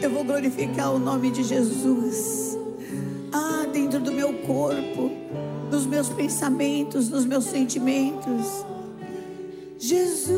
Eu 0.00 0.08
vou 0.08 0.22
glorificar 0.22 0.94
o 0.94 1.00
nome 1.00 1.32
de 1.32 1.42
Jesus. 1.42 2.56
Ah, 3.32 3.66
dentro 3.72 3.98
do 3.98 4.12
meu 4.12 4.34
corpo, 4.42 5.10
nos 5.68 5.84
meus 5.84 6.08
pensamentos, 6.10 7.08
nos 7.08 7.26
meus 7.26 7.44
sentimentos. 7.44 8.64
Jesus 9.80 10.30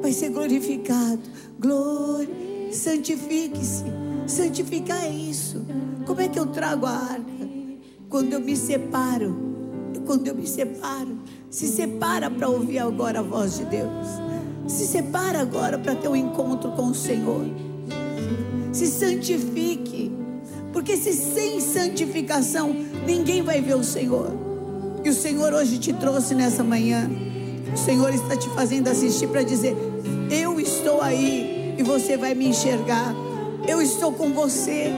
vai 0.00 0.12
ser 0.12 0.30
glorificado. 0.30 1.22
Glória 1.58 2.45
santifique-se, 2.76 3.84
Santificar 4.26 5.04
é 5.04 5.08
isso. 5.08 5.64
Como 6.04 6.20
é 6.20 6.28
que 6.28 6.38
eu 6.38 6.46
trago 6.46 6.84
a 6.84 6.90
arca? 6.90 7.48
Quando 8.08 8.32
eu 8.32 8.40
me 8.40 8.56
separo. 8.56 9.36
Quando 10.04 10.26
eu 10.26 10.34
me 10.34 10.46
separo. 10.46 11.16
Se 11.48 11.68
separa 11.68 12.28
para 12.28 12.48
ouvir 12.48 12.80
agora 12.80 13.20
a 13.20 13.22
voz 13.22 13.58
de 13.58 13.64
Deus. 13.66 14.06
Se 14.66 14.84
separa 14.84 15.40
agora 15.40 15.78
para 15.78 15.94
ter 15.94 16.08
um 16.08 16.16
encontro 16.16 16.72
com 16.72 16.88
o 16.88 16.94
Senhor. 16.94 17.46
Se 18.72 18.88
santifique. 18.88 20.10
Porque 20.72 20.96
se 20.96 21.12
sem 21.12 21.60
santificação 21.60 22.74
ninguém 23.06 23.42
vai 23.42 23.60
ver 23.60 23.76
o 23.76 23.84
Senhor. 23.84 24.32
E 25.04 25.08
o 25.08 25.14
Senhor 25.14 25.52
hoje 25.54 25.78
te 25.78 25.92
trouxe 25.92 26.34
nessa 26.34 26.64
manhã. 26.64 27.08
O 27.72 27.76
Senhor 27.78 28.12
está 28.12 28.36
te 28.36 28.48
fazendo 28.50 28.88
assistir 28.88 29.28
para 29.28 29.44
dizer: 29.44 29.76
Eu 30.30 30.58
estou 30.60 31.00
aí 31.00 31.55
e 31.76 31.82
você 31.82 32.16
vai 32.16 32.34
me 32.34 32.48
enxergar. 32.48 33.14
Eu 33.66 33.82
estou 33.82 34.12
com 34.12 34.32
você. 34.32 34.92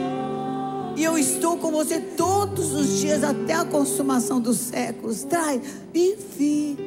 E 0.95 1.03
eu 1.03 1.17
estou 1.17 1.57
com 1.57 1.71
você 1.71 1.99
todos 1.99 2.73
os 2.73 2.99
dias 2.99 3.23
até 3.23 3.53
a 3.53 3.63
consumação 3.65 4.39
dos 4.39 4.57
séculos. 4.57 5.23
Traz 5.23 5.61
e 5.93 6.17
ficamos 6.37 6.79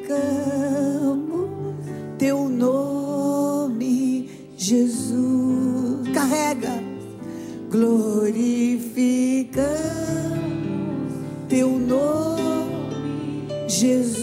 teu 2.17 2.47
nome, 2.47 4.29
Jesus. 4.57 6.07
Carrega. 6.13 6.83
Glorifica 7.71 9.67
teu 11.49 11.69
nome, 11.69 13.67
Jesus. 13.67 14.22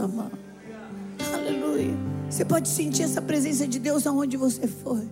Sua 0.00 0.08
mão. 0.08 0.30
Aleluia. 1.34 1.94
Você 2.30 2.44
pode 2.44 2.68
sentir 2.68 3.02
essa 3.02 3.20
presença 3.20 3.66
de 3.66 3.78
Deus 3.78 4.06
aonde 4.06 4.36
você 4.36 4.66
for. 4.66 5.02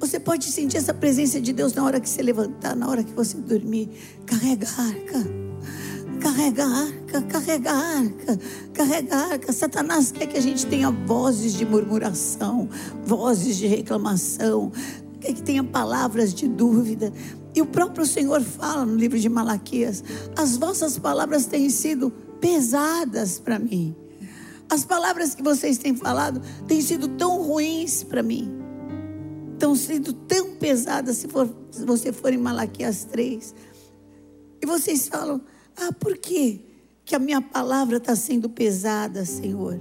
Você 0.00 0.18
pode 0.18 0.46
sentir 0.46 0.78
essa 0.78 0.92
presença 0.92 1.40
de 1.40 1.52
Deus 1.52 1.72
na 1.74 1.84
hora 1.84 2.00
que 2.00 2.08
você 2.08 2.22
levantar, 2.22 2.74
na 2.74 2.88
hora 2.88 3.04
que 3.04 3.12
você 3.12 3.36
dormir. 3.36 3.88
Carrega 4.26 4.66
a 4.66 4.82
arca. 4.82 5.44
Carrega 6.20 6.64
a 6.64 6.78
arca, 6.84 7.22
carrega 7.22 7.70
a 7.70 7.98
arca, 7.98 8.38
carrega 8.72 9.14
a 9.14 9.26
arca. 9.32 9.52
Satanás 9.52 10.10
quer 10.10 10.26
que 10.26 10.38
a 10.38 10.42
gente 10.42 10.66
tenha 10.66 10.90
vozes 10.90 11.52
de 11.52 11.66
murmuração, 11.66 12.68
vozes 13.04 13.58
de 13.58 13.66
reclamação, 13.66 14.72
quer 15.20 15.34
que 15.34 15.42
tenha 15.42 15.62
palavras 15.62 16.32
de 16.32 16.48
dúvida. 16.48 17.12
E 17.54 17.62
o 17.62 17.66
próprio 17.66 18.04
Senhor 18.04 18.40
fala 18.42 18.84
no 18.84 18.96
livro 18.96 19.18
de 19.18 19.28
Malaquias: 19.28 20.02
as 20.36 20.56
vossas 20.56 20.98
palavras 20.98 21.46
têm 21.46 21.70
sido 21.70 22.10
pesadas 22.40 23.38
para 23.38 23.58
mim. 23.58 23.94
As 24.68 24.84
palavras 24.84 25.34
que 25.34 25.42
vocês 25.42 25.78
têm 25.78 25.94
falado 25.94 26.42
têm 26.66 26.80
sido 26.80 27.08
tão 27.08 27.42
ruins 27.42 28.02
para 28.02 28.22
mim. 28.22 28.50
Estão 29.52 29.76
sendo 29.76 30.12
tão 30.12 30.56
pesadas 30.56 31.18
se, 31.18 31.28
for, 31.28 31.48
se 31.70 31.84
você 31.84 32.12
for 32.12 32.32
em 32.32 32.38
Malaquias 32.38 33.04
3. 33.04 33.54
E 34.60 34.66
vocês 34.66 35.06
falam: 35.06 35.40
Ah, 35.76 35.92
por 35.92 36.18
quê 36.18 36.60
que 37.04 37.14
a 37.14 37.20
minha 37.20 37.40
palavra 37.40 37.98
está 37.98 38.16
sendo 38.16 38.48
pesada, 38.48 39.24
Senhor? 39.24 39.80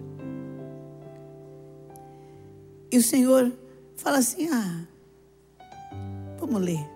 E 2.92 2.98
o 2.98 3.02
Senhor 3.02 3.52
fala 3.96 4.20
assim: 4.20 4.48
Ah, 4.52 4.86
vamos 6.40 6.62
ler. 6.62 6.93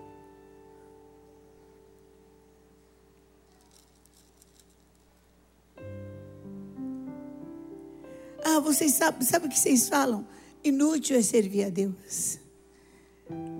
Ah, 8.50 8.60
vocês 8.60 8.94
sabem, 8.94 9.20
sabe 9.20 9.46
o 9.46 9.48
que 9.50 9.58
vocês 9.58 9.90
falam? 9.90 10.26
Inútil 10.64 11.18
é 11.18 11.22
servir 11.22 11.64
a 11.64 11.68
Deus. 11.68 12.38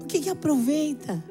O 0.00 0.06
que, 0.06 0.18
que 0.18 0.30
aproveita 0.30 1.22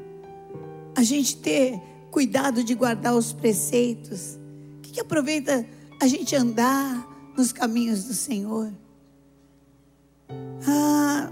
a 0.96 1.02
gente 1.02 1.38
ter 1.38 1.82
cuidado 2.12 2.64
de 2.64 2.76
guardar 2.76 3.16
os 3.16 3.34
preceitos? 3.34 4.38
O 4.78 4.82
que, 4.82 4.92
que 4.92 5.00
aproveita 5.00 5.66
a 6.00 6.08
gente 6.08 6.36
andar 6.36 7.34
nos 7.36 7.52
caminhos 7.52 8.04
do 8.04 8.14
Senhor? 8.14 8.72
Ah, 10.68 11.32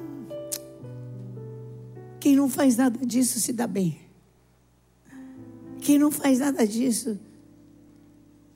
quem 2.19 2.35
não 2.35 2.49
faz 2.49 2.75
nada 2.75 3.05
disso 3.05 3.39
se 3.39 3.53
dá 3.53 3.67
bem. 3.67 3.99
Quem 5.79 5.99
não 5.99 6.09
faz 6.09 6.39
nada 6.39 6.65
disso 6.65 7.19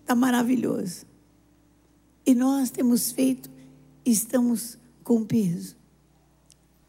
está 0.01 0.15
maravilhoso. 0.15 1.05
E 2.25 2.33
nós 2.33 2.71
temos 2.71 3.11
feito, 3.11 3.58
estamos 4.11 4.77
com 5.03 5.23
peso. 5.23 5.77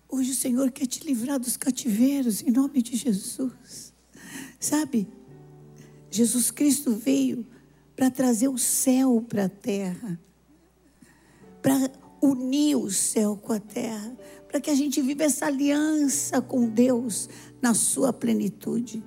Hoje 0.09 0.33
o 0.33 0.35
Senhor 0.35 0.70
quer 0.70 0.87
te 0.87 1.06
livrar 1.06 1.38
dos 1.38 1.56
cativeiros, 1.56 2.42
em 2.42 2.50
nome 2.50 2.83
de 2.83 2.96
Jesus. 2.96 3.92
Sabe, 4.59 5.09
Jesus 6.11 6.50
Cristo 6.50 6.92
veio 6.92 7.46
para 7.94 8.11
trazer 8.11 8.48
o 8.48 8.59
céu 8.59 9.24
para 9.28 9.44
a 9.44 9.48
terra, 9.48 10.20
para 11.62 11.90
unir 12.20 12.76
o 12.76 12.90
céu 12.90 13.37
com 13.37 13.52
a 13.52 13.61
terra, 13.61 14.16
para 14.48 14.61
que 14.61 14.70
a 14.70 14.74
gente 14.74 15.00
viva 15.00 15.22
essa 15.22 15.46
aliança 15.46 16.42
com 16.42 16.68
Deus 16.68 17.28
na 17.62 17.72
sua 17.72 18.12
plenitude. 18.12 19.02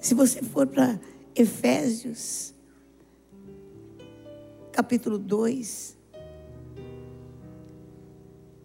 Se 0.00 0.14
você 0.14 0.42
for 0.42 0.66
para 0.66 0.98
Efésios, 1.34 2.54
capítulo 4.72 5.18
2, 5.18 5.93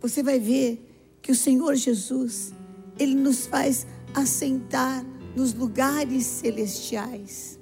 você 0.02 0.24
vai 0.24 0.40
ver 0.40 0.86
que 1.22 1.32
o 1.32 1.36
Senhor 1.36 1.76
Jesus, 1.76 2.54
Ele 2.98 3.16
nos 3.16 3.46
faz 3.46 3.86
assentar 4.14 5.06
nos 5.36 5.54
lugares 5.54 6.26
celestiais, 6.26 7.60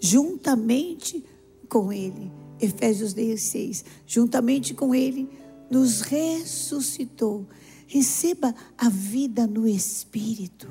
juntamente 0.00 1.24
com 1.68 1.92
Ele. 1.92 2.30
Efésios 2.60 3.12
6, 3.12 3.84
juntamente 4.06 4.72
com 4.72 4.94
Ele, 4.94 5.28
nos 5.70 6.00
ressuscitou. 6.00 7.46
Receba 7.86 8.54
a 8.76 8.88
vida 8.88 9.46
no 9.46 9.68
Espírito, 9.68 10.68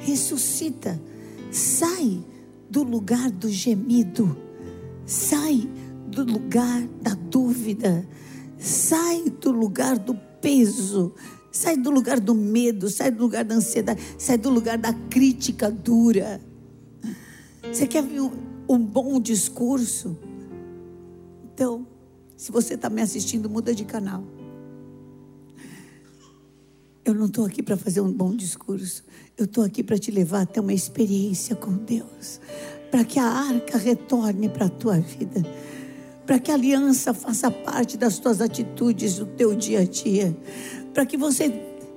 ressuscita, 0.00 1.00
sai 1.50 2.24
do 2.70 2.82
lugar 2.82 3.30
do 3.30 3.50
gemido, 3.50 4.36
sai 5.04 5.68
do 6.06 6.24
lugar 6.24 6.86
da 7.02 7.14
dúvida, 7.14 8.08
sai 8.58 9.30
do 9.30 9.50
lugar 9.50 9.98
do 9.98 10.14
peso, 10.40 11.14
sai 11.50 11.76
do 11.76 11.90
lugar 11.90 12.20
do 12.20 12.34
medo, 12.34 12.90
sai 12.90 13.10
do 13.10 13.22
lugar 13.22 13.44
da 13.44 13.54
ansiedade, 13.54 14.00
sai 14.18 14.36
do 14.36 14.50
lugar 14.50 14.76
da 14.76 14.92
crítica 14.92 15.70
dura. 15.70 16.40
Você 17.62 17.86
quer 17.86 18.02
um, 18.02 18.30
um 18.68 18.78
bom 18.78 19.20
discurso? 19.20 20.16
Então, 21.54 21.86
se 22.36 22.52
você 22.52 22.74
está 22.74 22.88
me 22.88 23.02
assistindo, 23.02 23.48
muda 23.48 23.74
de 23.74 23.84
canal. 23.84 24.24
Eu 27.04 27.14
não 27.14 27.26
estou 27.26 27.46
aqui 27.46 27.62
para 27.62 27.76
fazer 27.76 28.00
um 28.00 28.12
bom 28.12 28.34
discurso. 28.36 29.02
Eu 29.36 29.46
estou 29.46 29.64
aqui 29.64 29.82
para 29.82 29.98
te 29.98 30.10
levar 30.10 30.42
até 30.42 30.60
uma 30.60 30.74
experiência 30.74 31.56
com 31.56 31.72
Deus. 31.72 32.40
Para 32.90 33.04
que 33.04 33.18
a 33.18 33.24
arca 33.24 33.78
retorne 33.78 34.48
para 34.48 34.66
a 34.66 34.68
tua 34.68 35.00
vida 35.00 35.42
para 36.28 36.38
que 36.38 36.50
a 36.50 36.54
aliança 36.54 37.14
faça 37.14 37.50
parte 37.50 37.96
das 37.96 38.18
tuas 38.18 38.42
atitudes 38.42 39.14
do 39.14 39.24
teu 39.24 39.54
dia 39.54 39.80
a 39.80 39.84
dia, 39.84 40.36
para 40.92 41.06
que 41.06 41.16
você 41.16 41.48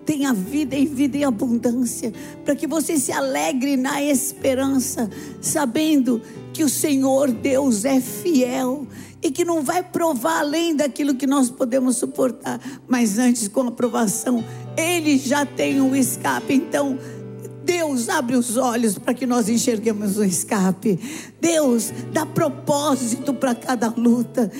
tenha 0.06 0.34
vida 0.34 0.74
e 0.74 0.86
vida 0.86 1.18
em 1.18 1.26
abundância, 1.26 2.14
para 2.46 2.56
que 2.56 2.66
você 2.66 2.98
se 2.98 3.12
alegre 3.12 3.76
na 3.76 4.02
esperança, 4.02 5.10
sabendo 5.42 6.22
que 6.54 6.64
o 6.64 6.70
Senhor 6.70 7.30
Deus 7.30 7.84
é 7.84 8.00
fiel 8.00 8.88
e 9.22 9.30
que 9.30 9.44
não 9.44 9.62
vai 9.64 9.84
provar 9.84 10.40
além 10.40 10.78
daquilo 10.78 11.16
que 11.16 11.28
nós 11.28 11.50
podemos 11.50 11.98
suportar, 11.98 12.58
mas 12.88 13.20
antes 13.20 13.50
com 13.50 13.68
a 13.68 13.72
provação, 13.72 14.42
ele 14.78 15.18
já 15.18 15.46
tem 15.46 15.82
um 15.82 15.94
escape. 15.94 16.54
Então, 16.54 16.98
Deus 17.72 18.10
abre 18.10 18.36
os 18.36 18.58
olhos 18.58 18.98
para 18.98 19.14
que 19.14 19.26
nós 19.26 19.48
enxerguemos 19.48 20.18
o 20.18 20.26
escape. 20.26 21.00
Deus 21.40 21.90
dá 22.12 22.26
propósito 22.26 23.34
para 23.34 23.56
cada 23.56 23.88
luta. 23.88 24.52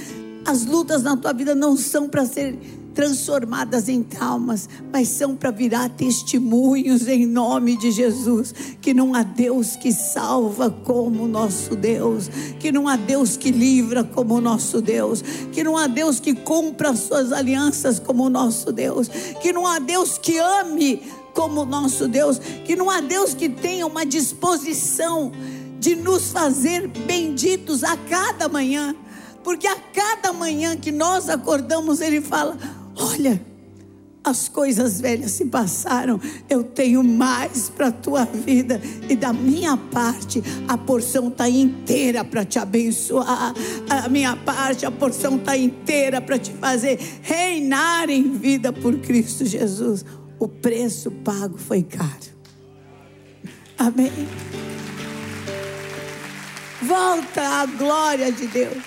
As 0.46 0.66
lutas 0.66 1.04
na 1.04 1.18
tua 1.18 1.34
vida 1.34 1.54
não 1.54 1.76
são 1.76 2.08
para 2.08 2.26
ser 2.26 2.58
transformadas 2.94 3.90
em 3.90 4.02
traumas, 4.02 4.68
mas 4.94 5.10
são 5.10 5.36
para 5.36 5.52
virar 5.52 5.90
testemunhos 5.90 7.06
em 7.06 7.26
nome 7.26 7.76
de 7.76 7.92
Jesus. 7.92 8.54
Que 8.82 8.94
não 8.94 9.14
há 9.14 9.24
Deus 9.24 9.76
que 9.76 9.92
salva 9.92 10.70
como 10.70 11.26
o 11.26 11.28
nosso 11.28 11.76
Deus, 11.76 12.30
que 12.62 12.72
não 12.72 12.88
há 12.88 12.96
Deus 12.96 13.36
que 13.36 13.52
livra 13.52 14.06
como 14.06 14.36
o 14.36 14.42
nosso 14.42 14.82
Deus, 14.82 15.22
que 15.52 15.66
não 15.66 15.76
há 15.76 15.88
Deus 15.88 16.22
que 16.22 16.34
cumpra 16.34 16.92
as 16.92 17.00
suas 17.00 17.34
alianças 17.34 18.00
como 18.00 18.24
o 18.24 18.30
nosso 18.30 18.72
Deus, 18.72 19.10
que 19.42 19.52
não 19.52 19.68
há 19.68 19.80
Deus 19.80 20.18
que 20.18 20.38
ame 20.38 21.02
como 21.34 21.66
nosso 21.66 22.08
Deus, 22.08 22.40
que 22.40 22.76
não 22.76 22.90
há 22.90 23.02
Deus 23.02 23.34
que 23.34 23.50
tenha 23.50 23.86
uma 23.86 24.06
disposição 24.06 25.32
de 25.80 25.96
nos 25.96 26.32
fazer 26.32 26.88
benditos 26.88 27.84
a 27.84 27.98
cada 27.98 28.48
manhã. 28.48 28.96
Porque 29.44 29.68
a 29.68 29.76
cada 29.76 30.32
manhã 30.32 30.78
que 30.78 30.92
nós 30.92 31.30
acordamos, 31.30 32.00
Ele 32.00 32.22
fala: 32.22 32.56
Olha, 32.96 33.42
as 34.24 34.48
coisas 34.48 35.02
velhas 35.02 35.32
se 35.32 35.46
passaram, 35.46 36.20
eu 36.48 36.64
tenho 36.64 37.04
mais 37.04 37.70
para 37.70 37.88
a 37.88 37.92
tua 37.92 38.24
vida, 38.26 38.80
e 39.10 39.16
da 39.16 39.34
minha 39.34 39.76
parte, 39.76 40.44
a 40.68 40.78
porção 40.78 41.30
está 41.30 41.50
inteira 41.50 42.24
para 42.24 42.46
te 42.46 42.60
abençoar, 42.60 43.54
a 43.90 44.10
minha 44.10 44.36
parte, 44.36 44.86
a 44.86 44.92
porção 44.92 45.38
está 45.38 45.58
inteira 45.58 46.22
para 46.22 46.38
te 46.38 46.52
fazer 46.52 47.00
reinar 47.24 48.10
em 48.10 48.32
vida 48.32 48.72
por 48.72 48.96
Cristo 49.00 49.44
Jesus. 49.44 50.06
O 50.42 50.48
preço 50.48 51.12
pago 51.12 51.56
foi 51.56 51.84
caro. 51.84 52.32
Amém. 53.78 54.12
Volta 56.82 57.44
a 57.44 57.66
glória 57.68 58.32
de 58.32 58.48
Deus. 58.48 58.84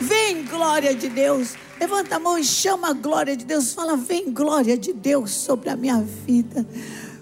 Vem, 0.00 0.46
glória 0.46 0.94
de 0.94 1.10
Deus. 1.10 1.56
Levanta 1.78 2.16
a 2.16 2.18
mão 2.18 2.38
e 2.38 2.44
chama 2.44 2.88
a 2.88 2.92
glória 2.94 3.36
de 3.36 3.44
Deus. 3.44 3.74
Fala, 3.74 3.98
vem 3.98 4.32
glória 4.32 4.78
de 4.78 4.94
Deus 4.94 5.32
sobre 5.32 5.68
a 5.68 5.76
minha 5.76 6.00
vida. 6.00 6.66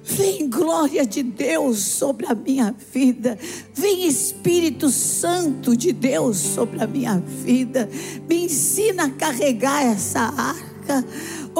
Vem 0.04 0.48
glória 0.48 1.04
de 1.04 1.24
Deus 1.24 1.80
sobre 1.80 2.26
a 2.26 2.36
minha 2.36 2.72
vida. 2.92 3.36
Vem 3.74 4.06
Espírito 4.06 4.90
Santo 4.90 5.76
de 5.76 5.92
Deus 5.92 6.36
sobre 6.36 6.80
a 6.80 6.86
minha 6.86 7.18
vida. 7.18 7.90
Me 8.28 8.44
ensina 8.44 9.06
a 9.06 9.10
carregar 9.10 9.82
essa 9.82 10.20
arca. 10.20 11.04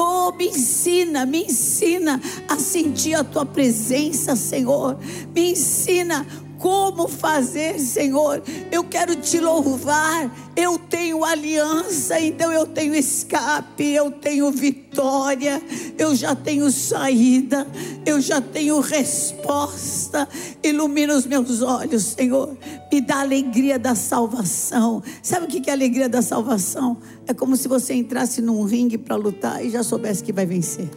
Oh, 0.03 0.33
me 0.35 0.47
ensina, 0.47 1.27
me 1.27 1.43
ensina 1.43 2.19
a 2.47 2.57
sentir 2.57 3.13
a 3.13 3.23
tua 3.23 3.45
presença, 3.45 4.35
Senhor. 4.35 4.97
Me 5.31 5.51
ensina 5.51 6.25
como 6.61 7.07
fazer, 7.07 7.79
Senhor. 7.79 8.41
Eu 8.71 8.83
quero 8.83 9.15
te 9.15 9.39
louvar. 9.39 10.31
Eu 10.55 10.77
tenho 10.77 11.23
aliança, 11.23 12.19
então 12.19 12.51
eu 12.51 12.67
tenho 12.67 12.93
escape, 12.93 13.83
eu 13.83 14.11
tenho 14.11 14.51
vitória, 14.51 15.61
eu 15.97 16.13
já 16.13 16.35
tenho 16.35 16.69
saída, 16.69 17.65
eu 18.05 18.21
já 18.21 18.39
tenho 18.39 18.79
resposta. 18.79 20.27
Ilumina 20.61 21.15
os 21.15 21.25
meus 21.25 21.61
olhos, 21.61 22.03
Senhor. 22.03 22.55
Me 22.91 23.01
dá 23.01 23.15
a 23.15 23.21
alegria 23.21 23.79
da 23.79 23.95
salvação. 23.95 25.01
Sabe 25.23 25.45
o 25.45 25.49
que 25.49 25.69
é 25.69 25.73
a 25.73 25.75
alegria 25.75 26.07
da 26.07 26.21
salvação? 26.21 26.97
É 27.25 27.33
como 27.33 27.57
se 27.57 27.67
você 27.67 27.93
entrasse 27.95 28.41
num 28.41 28.63
ringue 28.65 28.97
para 28.97 29.15
lutar 29.15 29.65
e 29.65 29.69
já 29.69 29.81
soubesse 29.81 30.23
que 30.23 30.31
vai 30.31 30.45
vencer. 30.45 30.89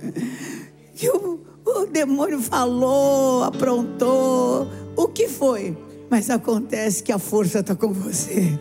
o 1.68 1.86
demônio 1.86 2.40
falou, 2.40 3.44
aprontou. 3.44 4.68
O 4.96 5.08
que 5.08 5.28
foi? 5.28 5.76
Mas 6.10 6.30
acontece 6.30 7.02
que 7.02 7.12
a 7.12 7.18
força 7.18 7.60
está 7.60 7.74
com 7.74 7.92
você. 7.92 8.58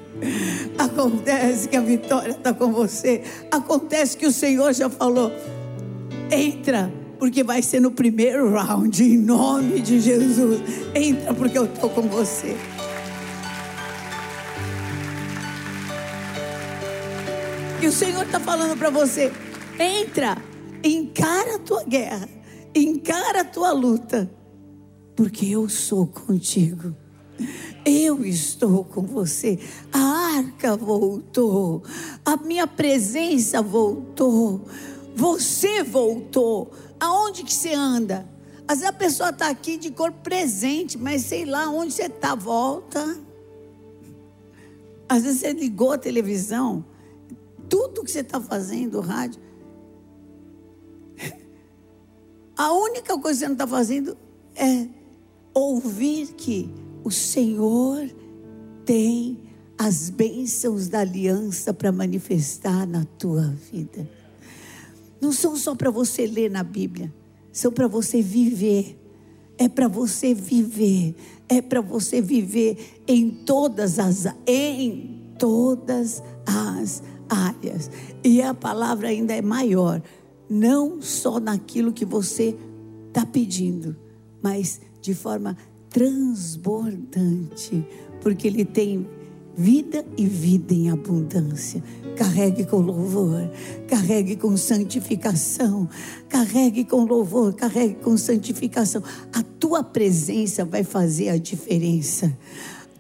Acontece 0.78 1.70
que 1.70 1.78
a 1.78 1.82
vitória 1.82 2.32
está 2.32 2.54
com 2.54 2.72
você. 2.72 3.24
Acontece 3.52 4.17
que 4.17 4.26
o 4.26 4.32
Senhor 4.32 4.74
já 4.74 4.89
falou: 4.89 5.32
entra, 6.30 6.91
porque 7.17 7.43
vai 7.43 7.62
ser 7.62 7.80
no 7.80 7.91
primeiro 7.91 8.52
round, 8.52 9.02
em 9.02 9.17
nome 9.17 9.80
de 9.80 10.00
Jesus. 10.00 10.62
Entra, 10.93 11.34
porque 11.34 11.58
eu 11.58 11.65
estou 11.65 11.89
com 11.89 12.02
você. 12.02 12.58
E 17.82 17.88
o 17.88 17.91
Senhor 17.91 18.26
está 18.26 18.39
falando 18.39 18.78
para 18.78 18.89
você: 18.89 19.32
entra, 19.80 20.38
encara 20.84 21.56
a 21.56 21.60
tua 21.60 21.84
guerra 21.86 22.28
encara 22.75 23.41
a 23.41 23.45
tua 23.45 23.71
luta, 23.71 24.30
porque 25.15 25.45
eu 25.45 25.67
sou 25.69 26.08
contigo. 26.08 26.95
Eu 27.86 28.25
estou 28.25 28.84
com 28.84 29.03
você. 29.03 29.60
A 29.93 29.99
arca 30.38 30.75
voltou. 30.75 31.84
A 32.25 32.36
minha 32.38 32.67
presença 32.67 33.62
voltou. 33.62 34.65
Você 35.15 35.84
voltou. 35.84 36.71
Aonde 36.99 37.43
que 37.43 37.53
você 37.53 37.73
anda? 37.73 38.27
Às 38.67 38.80
vezes 38.80 38.89
a 38.89 38.93
pessoa 38.93 39.30
está 39.30 39.49
aqui 39.49 39.77
de 39.77 39.91
corpo 39.91 40.19
presente, 40.21 40.97
mas 40.97 41.21
sei 41.21 41.45
lá 41.45 41.69
onde 41.69 41.93
você 41.93 42.08
está. 42.08 42.36
Volta. 42.36 43.17
Às 45.08 45.23
vezes 45.23 45.39
você 45.39 45.53
ligou 45.53 45.93
a 45.93 45.97
televisão. 45.97 46.84
Tudo 47.69 48.03
que 48.03 48.12
você 48.12 48.19
está 48.19 48.41
fazendo, 48.41 48.97
o 48.97 49.01
rádio. 49.01 49.39
A 52.58 52.74
única 52.74 53.17
coisa 53.20 53.39
que 53.39 53.39
você 53.39 53.46
não 53.46 53.54
está 53.54 53.67
fazendo 53.67 54.17
é 54.56 54.88
ouvir 55.54 56.34
que 56.34 56.74
o 57.04 57.12
Senhor 57.12 58.10
tem 58.84 59.39
as 59.78 60.10
bênçãos 60.10 60.88
da 60.88 61.02
aliança 61.02 61.72
para 61.72 61.91
manifestar 61.91 62.88
na 62.88 63.06
tua 63.20 63.54
vida. 63.72 64.10
Não 65.22 65.32
são 65.32 65.56
só 65.56 65.76
para 65.76 65.91
você 65.91 66.26
ler 66.26 66.50
na 66.50 66.63
Bíblia, 66.63 67.13
são 67.52 67.72
para 67.72 67.88
você 67.88 68.22
viver. 68.22 69.04
É 69.60 69.67
para 69.67 69.88
você 69.88 70.36
viver, 70.36 71.15
é 71.50 71.63
para 71.63 71.82
você 71.82 72.22
viver 72.22 73.02
em 73.08 73.28
todas 73.32 73.98
as 73.98 74.28
em 74.46 75.34
todas 75.39 76.22
as 76.46 77.02
áreas. 77.28 77.89
E 78.24 78.39
a 78.39 78.54
palavra 78.54 79.08
ainda 79.08 79.34
é 79.34 79.41
maior 79.41 80.00
não 80.50 81.02
só 81.02 81.40
naquilo 81.40 81.92
que 81.92 82.06
você 82.06 82.56
está 83.08 83.26
pedindo, 83.26 83.96
mas 84.42 84.80
de 85.02 85.14
forma 85.14 85.58
transbordante, 85.90 87.86
porque 88.22 88.48
Ele 88.48 88.64
tem 88.66 89.08
vida 89.56 90.06
e 90.16 90.26
vida 90.26 90.74
em 90.74 90.92
abundância. 90.92 91.84
Carregue 92.16 92.66
com 92.66 92.78
louvor, 92.78 93.50
carregue 93.88 94.36
com 94.36 94.56
santificação, 94.56 95.90
carregue 96.30 96.84
com 96.84 97.04
louvor, 97.04 97.54
carregue 97.54 97.96
com 97.96 98.16
santificação. 98.18 99.02
A 99.34 99.42
tua 99.42 99.84
presença 99.84 100.64
vai 100.64 100.84
fazer 100.84 101.30
a 101.30 101.38
diferença, 101.38 102.32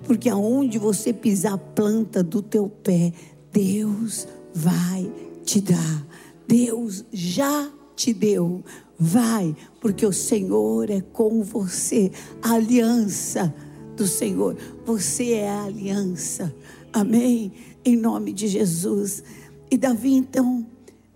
porque 0.03 0.29
aonde 0.29 0.79
você 0.79 1.13
pisar 1.13 1.53
a 1.53 1.57
planta 1.57 2.23
do 2.23 2.41
teu 2.41 2.67
pé, 2.67 3.13
Deus 3.51 4.27
vai 4.53 5.11
te 5.45 5.61
dar. 5.61 6.06
Deus 6.47 7.03
já 7.11 7.69
te 7.95 8.13
deu. 8.13 8.63
Vai, 8.97 9.55
porque 9.81 10.05
o 10.05 10.13
Senhor 10.13 10.89
é 10.89 11.01
com 11.01 11.43
você. 11.43 12.11
A 12.41 12.53
aliança 12.53 13.53
do 13.95 14.07
Senhor. 14.07 14.55
Você 14.85 15.33
é 15.33 15.49
a 15.49 15.63
aliança. 15.63 16.55
Amém? 16.93 17.51
Em 17.83 17.97
nome 17.97 18.31
de 18.31 18.47
Jesus. 18.47 19.23
E 19.69 19.77
Davi 19.77 20.13
então 20.13 20.65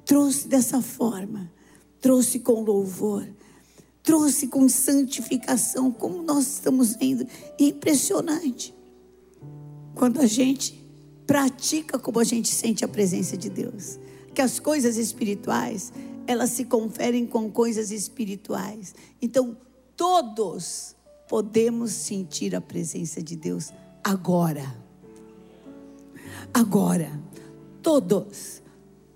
trouxe 0.05 0.47
dessa 0.47 0.81
forma, 0.81 1.49
trouxe 2.01 2.39
com 2.39 2.61
louvor, 2.61 3.25
trouxe 4.03 4.47
com 4.47 4.67
santificação, 4.67 5.91
como 5.91 6.21
nós 6.21 6.55
estamos 6.55 6.95
vendo. 6.95 7.25
impressionante. 7.57 8.75
Quando 9.95 10.19
a 10.19 10.25
gente 10.25 10.85
pratica 11.25 11.97
como 11.97 12.19
a 12.19 12.23
gente 12.23 12.49
sente 12.53 12.83
a 12.83 12.87
presença 12.87 13.37
de 13.37 13.49
Deus 13.49 13.97
que 14.33 14.41
as 14.41 14.59
coisas 14.59 14.97
espirituais, 14.97 15.91
elas 16.25 16.51
se 16.51 16.65
conferem 16.65 17.25
com 17.25 17.51
coisas 17.51 17.91
espirituais. 17.91 18.95
Então, 19.21 19.57
todos 19.95 20.95
podemos 21.27 21.91
sentir 21.91 22.55
a 22.55 22.61
presença 22.61 23.21
de 23.21 23.35
Deus 23.35 23.71
agora. 24.03 24.75
Agora. 26.53 27.19
Todos. 27.81 28.61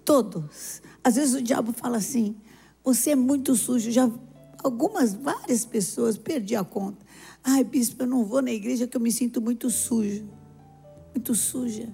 Todos. 0.04 0.82
Às 1.04 1.16
vezes 1.16 1.34
o 1.36 1.42
diabo 1.42 1.72
fala 1.72 1.98
assim: 1.98 2.36
você 2.84 3.12
é 3.12 3.16
muito 3.16 3.56
sujo. 3.56 3.92
Já 3.92 4.10
algumas, 4.64 5.14
várias 5.14 5.66
pessoas, 5.66 6.18
perdi 6.18 6.56
a 6.56 6.64
conta. 6.64 7.06
Ai, 7.44 7.64
bispo, 7.64 8.04
eu 8.04 8.08
não 8.08 8.26
vou 8.26 8.42
na 8.42 8.52
igreja 8.52 8.86
porque 8.86 8.98
eu 8.98 9.02
me 9.02 9.12
sinto 9.12 9.40
muito 9.40 9.70
sujo. 9.70 10.28
Muito 11.14 11.36
suja. 11.36 11.94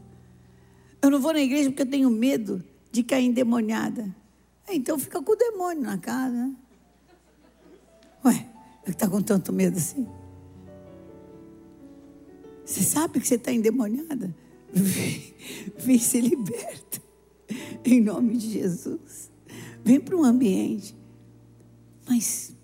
Eu 1.02 1.10
não 1.10 1.20
vou 1.20 1.34
na 1.34 1.42
igreja 1.42 1.70
porque 1.70 1.82
eu 1.82 1.90
tenho 1.90 2.10
medo 2.10 2.64
de 2.92 3.06
endemoniada. 3.16 4.14
É, 4.68 4.76
então 4.76 5.00
fica 5.00 5.22
com 5.22 5.32
o 5.32 5.36
demônio 5.36 5.84
na 5.84 5.98
casa. 5.98 6.36
Né? 6.36 6.56
Ué, 8.26 8.48
está 8.86 9.08
com 9.08 9.22
tanto 9.22 9.54
medo 9.54 9.78
assim? 9.78 10.08
Você 12.66 12.84
sabe 12.84 13.20
que 13.20 13.28
você 13.28 13.36
está 13.36 13.52
endemoniada? 13.52 14.34
Vem, 14.72 15.34
vem 15.78 16.00
ser 16.00 16.22
liberta. 16.22 17.02
Em 17.84 18.00
nome 18.00 18.38
de 18.38 18.52
Jesus. 18.52 19.32
Vem 19.84 20.00
para 20.00 20.16
um 20.16 20.24
ambiente. 20.24 20.96
Mas 22.08 22.56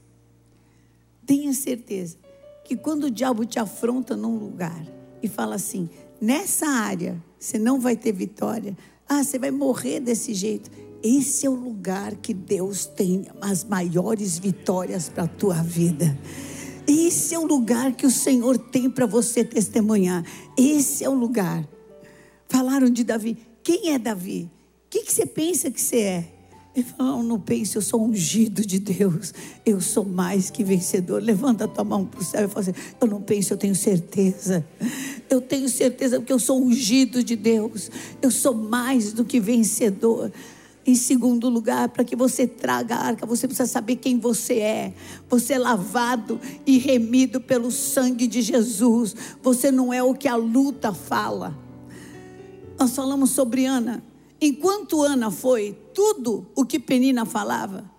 tenha 1.26 1.54
certeza 1.54 2.18
que 2.64 2.76
quando 2.76 3.06
o 3.06 3.12
diabo 3.12 3.46
te 3.46 3.60
afronta 3.60 4.16
num 4.16 4.38
lugar 4.38 4.86
e 5.22 5.28
fala 5.28 5.56
assim: 5.56 5.90
nessa 6.22 6.68
área 6.68 7.22
você 7.40 7.58
não 7.60 7.80
vai 7.80 7.96
ter 7.96 8.12
vitória, 8.12 8.78
ah, 9.10 9.24
você 9.24 9.40
vai 9.40 9.52
morrer 9.52 10.00
desse 10.00 10.34
jeito. 10.34 10.70
Esse 11.02 11.46
é 11.46 11.50
o 11.50 11.54
lugar 11.54 12.16
que 12.16 12.34
Deus 12.34 12.86
tem 12.86 13.26
as 13.40 13.64
maiores 13.64 14.38
vitórias 14.40 15.10
para 15.10 15.24
a 15.24 15.28
tua 15.28 15.62
vida. 15.62 16.18
Esse 16.88 17.36
é 17.36 17.40
o 17.40 17.46
lugar 17.46 17.94
que 17.94 18.06
o 18.06 18.12
Senhor 18.12 18.58
tem 18.58 18.90
para 18.90 19.06
você 19.06 19.44
testemunhar. 19.44 20.26
Esse 20.58 21.04
é 21.04 21.10
o 21.10 21.14
lugar. 21.14 21.68
Falaram 22.48 22.90
de 22.90 23.04
Davi. 23.04 23.38
Quem 23.62 23.94
é 23.94 24.00
Davi? 24.00 24.50
O 24.86 24.90
que, 24.90 25.04
que 25.04 25.12
você 25.12 25.26
pensa 25.26 25.70
que 25.70 25.82
você 25.82 25.98
é? 25.98 26.37
Ele 26.78 26.86
falou: 26.86 27.18
não, 27.18 27.24
não 27.24 27.40
pense, 27.40 27.76
eu 27.76 27.82
sou 27.82 28.06
ungido 28.06 28.64
de 28.64 28.78
Deus. 28.78 29.34
Eu 29.66 29.82
sou 29.82 30.06
mais 30.06 30.52
que 30.52 30.64
vencedor. 30.64 31.24
Levanta 31.24 31.66
a 31.66 31.68
tua 31.68 31.84
mão 31.84 32.06
para 32.06 32.20
o 32.20 32.24
céu 32.24 32.46
e 32.46 32.48
fala 32.48 32.60
assim: 32.62 32.80
eu 33.02 33.08
não 33.08 33.20
penso, 33.20 33.52
eu 33.52 33.58
tenho 33.58 33.74
certeza. 33.74 34.64
Eu 35.28 35.42
tenho 35.42 35.68
certeza 35.68 36.20
porque 36.20 36.32
eu 36.32 36.38
sou 36.38 36.64
ungido 36.64 37.24
de 37.24 37.36
Deus. 37.36 37.90
Eu 38.22 38.30
sou 38.30 38.54
mais 38.54 39.12
do 39.12 39.26
que 39.26 39.40
vencedor. 39.40 40.32
Em 40.86 40.94
segundo 40.94 41.50
lugar, 41.50 41.90
para 41.90 42.04
que 42.04 42.16
você 42.16 42.48
traga 42.48 42.96
a 42.96 43.06
arca, 43.08 43.26
você 43.26 43.48
precisa 43.48 43.68
saber 43.68 43.96
quem 43.96 44.20
você 44.20 44.60
é. 44.60 44.94
Você 45.28 45.54
é 45.54 45.58
lavado 45.58 46.40
e 46.66 46.78
remido 46.78 47.42
pelo 47.42 47.72
sangue 47.72 48.28
de 48.28 48.42
Jesus. 48.42 49.16
Você 49.42 49.72
não 49.72 49.92
é 49.92 50.02
o 50.04 50.14
que 50.14 50.28
a 50.28 50.36
luta 50.36 50.94
fala. 50.94 51.58
Nós 52.80 52.96
falamos 52.96 53.32
sobre 53.32 53.66
Ana. 53.66 54.02
Enquanto 54.40 55.02
Ana 55.02 55.32
foi 55.32 55.78
tudo 55.94 56.48
o 56.56 56.64
que 56.64 56.80
Penina 56.80 57.26
falava, 57.26 57.90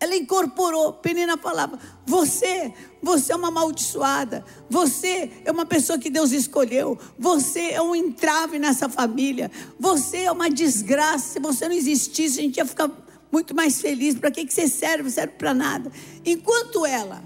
ela 0.00 0.16
incorporou. 0.16 0.92
Penina 0.92 1.36
falava: 1.36 1.78
Você, 2.06 2.72
você 3.02 3.32
é 3.32 3.36
uma 3.36 3.48
amaldiçoada. 3.48 4.44
Você 4.68 5.30
é 5.44 5.50
uma 5.50 5.66
pessoa 5.66 5.98
que 5.98 6.10
Deus 6.10 6.32
escolheu. 6.32 6.98
Você 7.18 7.72
é 7.72 7.82
um 7.82 7.94
entrave 7.94 8.58
nessa 8.58 8.88
família. 8.88 9.50
Você 9.78 10.18
é 10.18 10.32
uma 10.32 10.50
desgraça. 10.50 11.34
Se 11.34 11.40
você 11.40 11.68
não 11.68 11.74
existisse, 11.74 12.38
a 12.38 12.42
gente 12.42 12.56
ia 12.56 12.66
ficar 12.66 12.90
muito 13.30 13.54
mais 13.54 13.80
feliz. 13.80 14.14
Para 14.14 14.30
que, 14.30 14.44
que 14.44 14.52
você 14.52 14.68
serve? 14.68 15.10
Serve 15.10 15.34
para 15.34 15.54
nada. 15.54 15.90
Enquanto 16.24 16.84
ela 16.86 17.22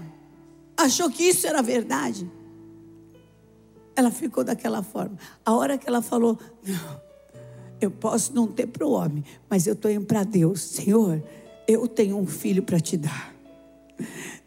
achou 0.77 1.09
que 1.09 1.23
isso 1.23 1.45
era 1.45 1.61
verdade, 1.61 2.29
ela 3.95 4.09
ficou 4.09 4.43
daquela 4.43 4.81
forma. 4.81 5.17
A 5.45 5.53
hora 5.53 5.77
que 5.77 5.87
ela 5.87 6.01
falou: 6.01 6.39
Não, 6.65 7.01
eu 7.81 7.91
posso 7.91 8.33
não 8.33 8.47
ter 8.47 8.67
para 8.67 8.85
o 8.85 8.91
homem, 8.91 9.23
mas 9.49 9.67
eu 9.67 9.73
estou 9.73 9.89
indo 9.89 10.05
para 10.05 10.23
Deus. 10.23 10.61
Senhor 10.61 11.21
eu 11.69 11.87
tenho 11.87 12.17
um 12.17 12.25
filho 12.25 12.63
para 12.63 12.79
te 12.79 12.97
dar. 12.97 13.31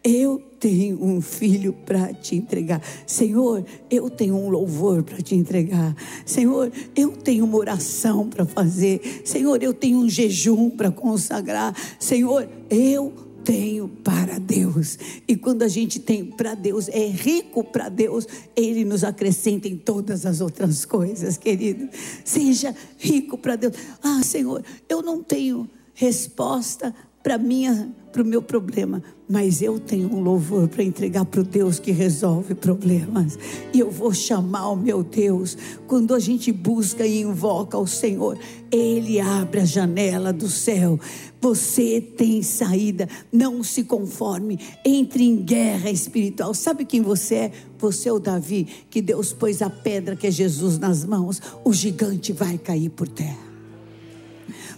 Eu 0.03 0.43
tenho 0.59 1.01
um 1.01 1.21
filho 1.21 1.73
para 1.73 2.13
te 2.13 2.35
entregar. 2.35 2.83
Senhor, 3.07 3.65
eu 3.89 4.11
tenho 4.11 4.35
um 4.35 4.51
louvor 4.51 5.05
para 5.05 5.19
te 5.19 5.37
entregar. 5.37 5.95
Senhor, 6.27 6.73
eu 6.97 7.13
tenho 7.13 7.45
uma 7.45 7.57
oração 7.57 8.29
para 8.29 8.45
fazer. 8.45 9.23
Senhor, 9.25 9.63
eu 9.63 9.73
tenho 9.73 9.99
um 9.99 10.09
jejum 10.09 10.69
para 10.69 10.91
consagrar. 10.91 11.73
Senhor, 12.01 12.49
eu 12.69 13.13
tenho 13.45 13.89
para 13.89 14.39
Deus. 14.39 14.99
E 15.27 15.37
quando 15.37 15.63
a 15.63 15.69
gente 15.69 15.99
tem 15.99 16.25
para 16.25 16.55
Deus, 16.55 16.89
é 16.89 17.07
rico 17.07 17.65
para 17.65 17.89
Deus, 17.89 18.27
Ele 18.57 18.85
nos 18.85 19.05
acrescenta 19.05 19.69
em 19.69 19.77
todas 19.77 20.25
as 20.25 20.41
outras 20.41 20.85
coisas, 20.85 21.37
querido. 21.37 21.89
Seja 22.25 22.75
rico 22.99 23.37
para 23.37 23.57
Deus. 23.57 23.75
Ah, 24.03 24.23
Senhor, 24.23 24.65
eu 24.89 25.03
não 25.03 25.23
tenho 25.23 25.69
resposta 25.95 26.95
para 27.23 27.39
minha 27.39 27.93
para 28.13 28.23
o 28.23 28.27
meu 28.27 28.43
problema, 28.43 29.03
mas 29.29 29.63
eu 29.63 29.81
tenho 29.81 30.13
um 30.13 30.21
louvor 30.21 30.69
para 30.69 30.85
entregar 30.85 31.25
para 31.25 31.41
o 31.41 31.45
Deus 31.45 31.79
que 31.79 31.91
resolve 31.91 32.55
problemas. 32.55 33.39
E 33.73 33.81
eu 33.81 33.91
vou 33.91 34.13
chamar 34.13 34.69
o 34.69 34.77
meu 34.77 35.03
Deus. 35.03 35.57
Quando 35.87 36.15
a 36.15 36.19
gente 36.19 36.53
busca 36.53 37.07
e 37.07 37.23
invoca 37.23 37.79
o 37.79 37.87
Senhor, 37.87 38.39
Ele 38.71 39.19
abre 39.19 39.61
a 39.61 39.65
janela 39.65 40.31
do 40.31 40.49
céu. 40.49 41.01
Você 41.41 42.01
tem 42.03 42.43
saída. 42.43 43.09
Não 43.33 43.65
se 43.65 43.83
conforme. 43.83 44.59
Entre 44.85 45.25
em 45.25 45.37
guerra 45.37 45.91
espiritual. 45.91 46.53
Sabe 46.53 46.85
quem 46.85 47.01
você 47.01 47.35
é? 47.35 47.53
Você 47.79 48.11
é 48.11 48.13
o 48.13 48.21
Davi, 48.21 48.69
que 48.91 49.01
Deus 49.01 49.33
pôs 49.33 49.63
a 49.63 49.71
pedra 49.71 50.15
que 50.15 50.27
é 50.27 50.31
Jesus 50.31 50.79
nas 50.79 51.05
mãos. 51.05 51.41
O 51.65 51.73
gigante 51.73 52.33
vai 52.33 52.59
cair 52.59 52.91
por 52.91 53.09
terra. 53.09 53.52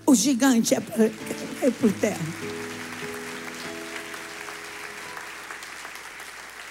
O 0.07 0.15
gigante 0.15 0.75
é, 0.75 0.83
é 1.63 1.71
por 1.71 1.93
terra. 1.93 2.25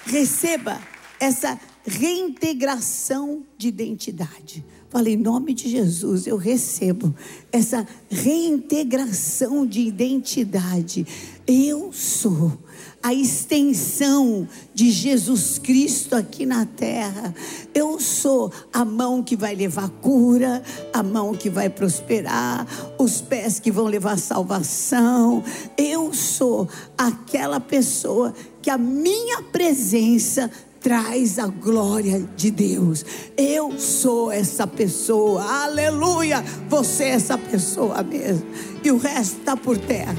Receba 0.06 0.80
essa 1.18 1.58
reintegração 1.86 3.44
de 3.56 3.68
identidade. 3.68 4.64
Fala 4.90 5.10
em 5.10 5.16
nome 5.16 5.54
de 5.54 5.68
Jesus, 5.68 6.26
eu 6.26 6.36
recebo 6.36 7.14
essa 7.50 7.86
reintegração 8.08 9.66
de 9.66 9.80
identidade. 9.80 11.04
Eu 11.46 11.92
sou 11.92 12.56
a 13.04 13.12
extensão 13.12 14.48
de 14.72 14.90
Jesus 14.90 15.58
Cristo 15.58 16.16
aqui 16.16 16.46
na 16.46 16.64
terra. 16.64 17.34
Eu 17.74 18.00
sou 18.00 18.50
a 18.72 18.82
mão 18.82 19.22
que 19.22 19.36
vai 19.36 19.54
levar 19.54 19.90
cura, 20.00 20.62
a 20.90 21.02
mão 21.02 21.34
que 21.34 21.50
vai 21.50 21.68
prosperar, 21.68 22.66
os 22.98 23.20
pés 23.20 23.60
que 23.60 23.70
vão 23.70 23.84
levar 23.84 24.18
salvação. 24.18 25.44
Eu 25.76 26.14
sou 26.14 26.66
aquela 26.96 27.60
pessoa 27.60 28.32
que 28.62 28.70
a 28.70 28.78
minha 28.78 29.42
presença 29.42 30.50
traz 30.80 31.38
a 31.38 31.46
glória 31.46 32.26
de 32.34 32.50
Deus. 32.50 33.04
Eu 33.36 33.78
sou 33.78 34.32
essa 34.32 34.66
pessoa, 34.66 35.44
aleluia. 35.64 36.42
Você 36.70 37.04
é 37.04 37.08
essa 37.10 37.36
pessoa 37.36 38.02
mesmo. 38.02 38.46
E 38.82 38.90
o 38.90 38.96
resto 38.96 39.40
está 39.40 39.54
por 39.54 39.76
terra. 39.76 40.16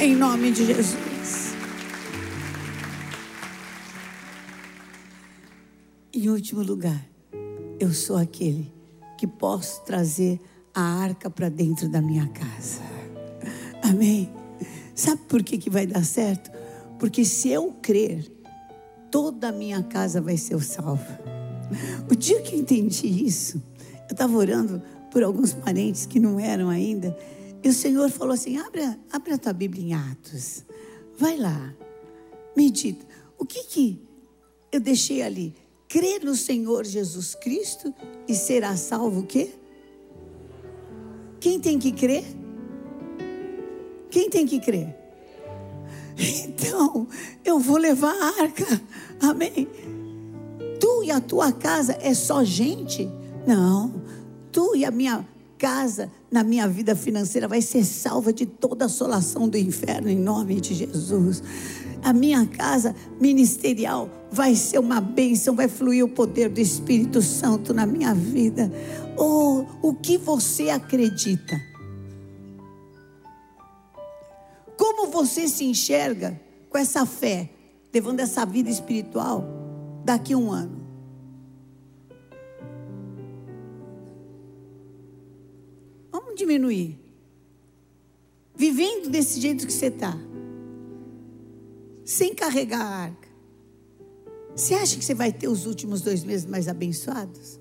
Em 0.00 0.14
nome 0.14 0.50
de 0.50 0.64
Jesus. 0.64 1.15
Em 6.16 6.30
último 6.30 6.62
lugar, 6.62 7.06
eu 7.78 7.92
sou 7.92 8.16
aquele 8.16 8.72
que 9.18 9.26
posso 9.26 9.84
trazer 9.84 10.40
a 10.74 10.80
arca 10.80 11.28
para 11.28 11.50
dentro 11.50 11.90
da 11.90 12.00
minha 12.00 12.26
casa. 12.28 12.80
Amém? 13.82 14.32
Sabe 14.94 15.20
por 15.28 15.42
que, 15.42 15.58
que 15.58 15.68
vai 15.68 15.86
dar 15.86 16.02
certo? 16.02 16.50
Porque 16.98 17.22
se 17.22 17.50
eu 17.50 17.70
crer, 17.82 18.32
toda 19.10 19.50
a 19.50 19.52
minha 19.52 19.82
casa 19.82 20.18
vai 20.22 20.38
ser 20.38 20.58
salva. 20.62 21.20
O 22.10 22.16
dia 22.16 22.40
que 22.40 22.54
eu 22.54 22.60
entendi 22.60 23.26
isso, 23.26 23.62
eu 24.08 24.12
estava 24.12 24.34
orando 24.38 24.80
por 25.10 25.22
alguns 25.22 25.52
parentes 25.52 26.06
que 26.06 26.18
não 26.18 26.40
eram 26.40 26.70
ainda, 26.70 27.14
e 27.62 27.68
o 27.68 27.74
Senhor 27.74 28.08
falou 28.08 28.32
assim: 28.32 28.56
abre, 28.56 28.80
abre 29.12 29.34
a 29.34 29.38
tua 29.38 29.52
Bíblia 29.52 29.84
em 29.84 29.92
Atos, 29.92 30.64
vai 31.18 31.36
lá, 31.36 31.74
medita. 32.56 33.04
O 33.36 33.44
que 33.44 33.64
que 33.64 34.00
eu 34.72 34.80
deixei 34.80 35.20
ali? 35.20 35.65
Crer 35.88 36.22
no 36.24 36.34
Senhor 36.34 36.84
Jesus 36.84 37.34
Cristo 37.34 37.94
e 38.28 38.34
será 38.34 38.76
salvo 38.76 39.20
o 39.20 39.26
quê? 39.26 39.50
Quem 41.40 41.60
tem 41.60 41.78
que 41.78 41.92
crer? 41.92 42.24
Quem 44.10 44.30
tem 44.30 44.46
que 44.46 44.60
crer? 44.60 44.94
Então, 46.18 47.06
eu 47.44 47.58
vou 47.58 47.76
levar 47.76 48.14
a 48.14 48.42
arca. 48.42 48.64
Amém. 49.20 49.68
Tu 50.80 51.04
e 51.04 51.10
a 51.10 51.20
tua 51.20 51.52
casa 51.52 51.96
é 52.00 52.14
só 52.14 52.42
gente? 52.42 53.06
Não. 53.46 54.02
Tu 54.50 54.76
e 54.76 54.84
a 54.84 54.90
minha 54.90 55.26
casa 55.58 56.10
na 56.30 56.42
minha 56.42 56.66
vida 56.66 56.96
financeira 56.96 57.46
vai 57.46 57.60
ser 57.60 57.84
salva 57.84 58.32
de 58.32 58.46
toda 58.46 58.86
assolação 58.86 59.48
do 59.48 59.56
inferno 59.56 60.08
em 60.08 60.18
nome 60.18 60.60
de 60.60 60.74
Jesus 60.74 61.42
a 62.06 62.12
minha 62.12 62.46
casa 62.46 62.94
ministerial 63.20 64.08
vai 64.36 64.54
ser 64.54 64.78
uma 64.78 65.00
bênção, 65.00 65.56
vai 65.56 65.66
fluir 65.66 66.04
o 66.04 66.08
poder 66.10 66.50
do 66.50 66.60
Espírito 66.60 67.22
Santo 67.22 67.72
na 67.72 67.86
minha 67.86 68.12
vida. 68.12 68.70
Ou 69.16 69.66
oh, 69.82 69.88
o 69.88 69.94
que 69.94 70.18
você 70.18 70.68
acredita? 70.68 71.58
Como 74.76 75.10
você 75.10 75.48
se 75.48 75.64
enxerga 75.64 76.38
com 76.68 76.76
essa 76.76 77.06
fé, 77.06 77.48
levando 77.94 78.20
essa 78.20 78.44
vida 78.44 78.68
espiritual 78.68 79.42
daqui 80.04 80.34
a 80.34 80.36
um 80.36 80.52
ano? 80.52 80.86
Vamos 86.12 86.34
diminuir. 86.34 87.00
Vivendo 88.54 89.08
desse 89.08 89.40
jeito 89.40 89.66
que 89.66 89.72
você 89.72 89.86
está 89.86 90.14
sem 92.04 92.34
carregar 92.34 92.82
a 92.82 92.96
arca. 93.04 93.25
Você 94.56 94.72
acha 94.72 94.96
que 94.96 95.04
você 95.04 95.12
vai 95.12 95.30
ter 95.30 95.48
os 95.48 95.66
últimos 95.66 96.00
dois 96.00 96.24
meses 96.24 96.46
mais 96.46 96.66
abençoados? 96.66 97.60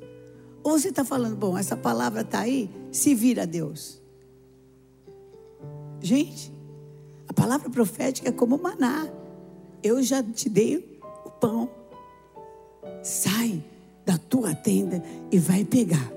Ou 0.64 0.80
você 0.80 0.88
está 0.88 1.04
falando, 1.04 1.36
bom, 1.36 1.58
essa 1.58 1.76
palavra 1.76 2.22
está 2.22 2.40
aí, 2.40 2.70
se 2.90 3.14
vira 3.14 3.46
Deus. 3.46 4.02
Gente, 6.00 6.54
a 7.28 7.34
palavra 7.34 7.70
profética 7.70 8.30
é 8.30 8.32
como 8.32 8.58
maná. 8.58 9.10
Eu 9.84 10.02
já 10.02 10.24
te 10.24 10.48
dei 10.48 11.00
o 11.26 11.30
pão. 11.32 11.70
Sai 13.04 13.62
da 14.06 14.18
tua 14.18 14.56
tenda 14.56 15.04
e 15.30 15.38
vai 15.38 15.66
pegar. 15.66 16.12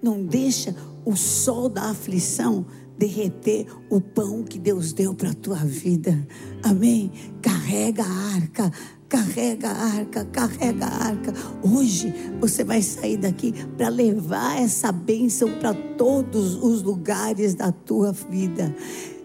Não 0.00 0.24
deixa 0.24 0.74
o 1.04 1.16
sol 1.16 1.68
da 1.68 1.90
aflição 1.90 2.64
derreter 3.00 3.66
o 3.88 3.98
pão 3.98 4.42
que 4.42 4.58
Deus 4.58 4.92
deu 4.92 5.14
para 5.14 5.30
a 5.30 5.34
tua 5.34 5.56
vida. 5.56 6.26
Amém? 6.62 7.10
Carrega 7.40 8.04
a 8.04 8.34
arca, 8.34 8.70
carrega 9.08 9.70
a 9.70 9.84
arca, 9.96 10.24
carrega 10.26 10.84
a 10.84 11.06
arca. 11.06 11.32
Hoje 11.62 12.12
você 12.38 12.62
vai 12.62 12.82
sair 12.82 13.16
daqui 13.16 13.54
para 13.78 13.88
levar 13.88 14.60
essa 14.60 14.92
bênção 14.92 15.50
para 15.58 15.72
todos 15.72 16.62
os 16.62 16.82
lugares 16.82 17.54
da 17.54 17.72
tua 17.72 18.12
vida. 18.12 18.74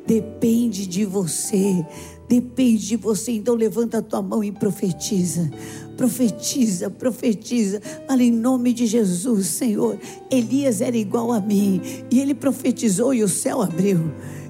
Depende 0.08 0.88
de 0.88 1.04
você. 1.04 1.86
Depende 2.28 2.88
de 2.88 2.96
você. 2.96 3.32
Então 3.32 3.56
levanta 3.56 4.00
a 4.00 4.02
tua 4.02 4.22
mão 4.22 4.44
e 4.44 4.52
profetiza. 4.52 5.52
Profetiza, 5.96 6.90
profetiza. 6.90 7.82
Fala 8.08 8.24
em 8.24 8.32
nome 8.32 8.74
de 8.74 8.86
Jesus, 8.86 9.48
Senhor. 9.48 9.98
Elias 10.30 10.82
era 10.82 10.98
igual 10.98 11.32
a 11.32 11.40
mim. 11.40 11.82
E 12.12 12.20
ele 12.20 12.34
profetizou 12.34 13.14
e 13.14 13.24
o 13.24 13.30
céu 13.30 13.62
abriu 13.62 14.00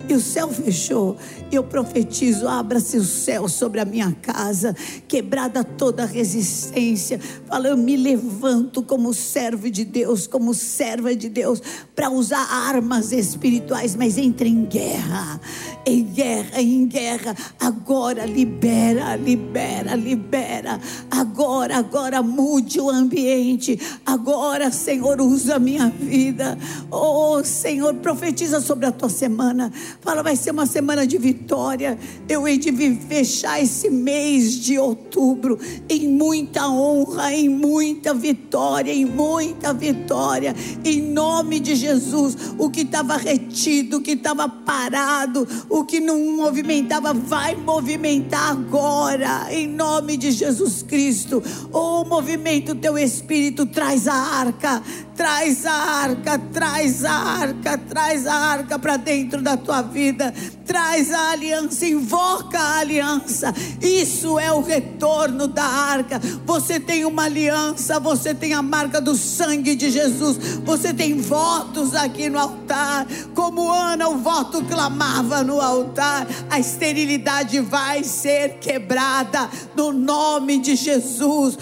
e 0.08 0.14
o 0.14 0.20
céu 0.22 0.50
fechou. 0.50 1.18
Eu 1.52 1.64
profetizo: 1.64 2.48
abra-se 2.48 2.98
o 2.98 3.04
céu 3.04 3.48
sobre 3.48 3.80
a 3.80 3.86
minha 3.86 4.12
casa, 4.22 4.76
quebrada 5.08 5.64
toda 5.64 6.06
resistência. 6.06 7.20
Fala, 7.48 7.70
eu 7.70 7.78
me 7.78 7.96
levanto 7.96 8.84
como 8.84 9.14
servo 9.14 9.70
de 9.70 9.86
Deus, 9.86 10.28
como 10.28 10.54
serva 10.54 11.16
de 11.16 11.30
Deus, 11.30 11.62
para 11.96 12.10
usar 12.10 12.46
armas 12.52 13.12
espirituais, 13.12 13.96
mas 13.96 14.18
entre 14.18 14.50
em 14.50 14.66
guerra, 14.66 15.40
em 15.86 16.04
guerra, 16.04 16.62
em 16.62 16.88
guerra. 16.88 17.36
Agora 17.60 18.26
libera, 18.26 19.16
libera, 19.16 19.96
libera. 19.96 20.80
Agora, 21.10 21.78
agora 21.78 22.22
mude 22.22 22.80
o 22.80 22.90
ambiente. 22.90 23.80
Agora, 24.06 24.72
Senhor, 24.72 25.22
usa 25.22 25.56
a 25.56 25.60
minha 25.60 25.90
vida. 25.90 26.58
Oh, 26.92 27.44
Senhor, 27.44 27.94
profetiza 27.96 28.62
sobre 28.62 28.86
a 28.86 28.92
tua 28.92 29.10
semana. 29.10 29.72
Fala, 30.02 30.22
vai 30.22 30.36
ser 30.36 30.52
uma 30.52 30.66
semana 30.66 31.08
de 31.08 31.18
vitória. 31.18 31.98
Eu 32.30 32.48
hei 32.48 32.58
de 32.58 32.72
fechar 32.96 33.62
esse 33.62 33.90
mês 33.90 34.54
de 34.54 34.78
outubro 34.78 35.60
em 35.90 36.08
muita 36.08 36.70
honra, 36.70 37.34
em 37.34 37.50
muita 37.50 38.14
vitória, 38.14 38.92
em 38.92 39.06
muita 39.06 39.74
vitória. 39.74 40.56
Em 40.84 41.02
nome 41.02 41.60
de 41.60 41.76
Jesus, 41.76 42.38
o 42.58 42.70
que 42.70 42.82
estava 42.82 43.18
retido, 43.18 43.98
o 43.98 44.02
que 44.02 44.12
estava 44.12 44.48
parado, 44.48 45.48
o 45.70 45.84
que 45.84 46.00
não 46.00 46.20
movimentava, 46.36 47.14
vai 47.14 47.56
movimentar 47.56 48.52
agora. 48.52 49.48
Em 49.50 49.68
nome 49.68 50.18
de 50.18 50.32
Jesus 50.32 50.84
Cristo. 50.84 51.42
Oh, 51.74 52.04
movimento 52.06 52.76
teu 52.76 52.98
espírito, 52.98 53.66
traz 53.66 54.08
a 54.08 54.14
arca, 54.14 54.84
traz 55.16 55.66
a 55.66 55.74
arca, 55.74 56.38
traz 56.38 57.04
a 57.04 57.12
arca, 57.12 57.78
traz 57.78 58.28
a 58.28 58.36
arca 58.36 58.78
para 58.78 58.98
dentro 58.98 59.42
da 59.42 59.58
tua 59.58 59.82
vida. 59.86 60.34
Traz 60.66 61.12
a 61.12 61.32
aliança, 61.32 61.86
invoca 61.86 62.60
a 62.60 62.80
aliança. 62.80 63.54
Isso 63.82 64.38
é 64.38 64.52
o 64.52 64.62
retorno 64.62 65.48
da 65.48 65.64
arca. 65.64 66.20
Você 66.46 66.80
tem 66.80 67.06
uma 67.06 67.24
aliança, 67.24 68.00
você 68.00 68.34
tem 68.34 68.54
a 68.54 68.62
marca 68.62 69.00
do 69.00 69.16
sangue 69.16 69.76
de 69.76 69.90
Jesus. 69.90 70.38
Você 70.66 70.94
tem 70.94 71.22
votos 71.22 71.96
aqui 71.96 72.30
no 72.30 72.40
altar. 72.40 73.06
Como 73.34 73.72
Ana, 73.72 74.10
o 74.10 74.18
voto 74.18 74.64
clamava 74.66 75.44
no 75.44 75.62
altar. 75.62 76.28
A 76.50 76.60
esterilidade 76.60 77.60
vai 77.60 78.04
ser 78.04 78.58
quebrada 78.60 79.50
no 79.76 79.94
nome 79.94 80.60
de 80.60 80.76
Jesus. 80.76 81.58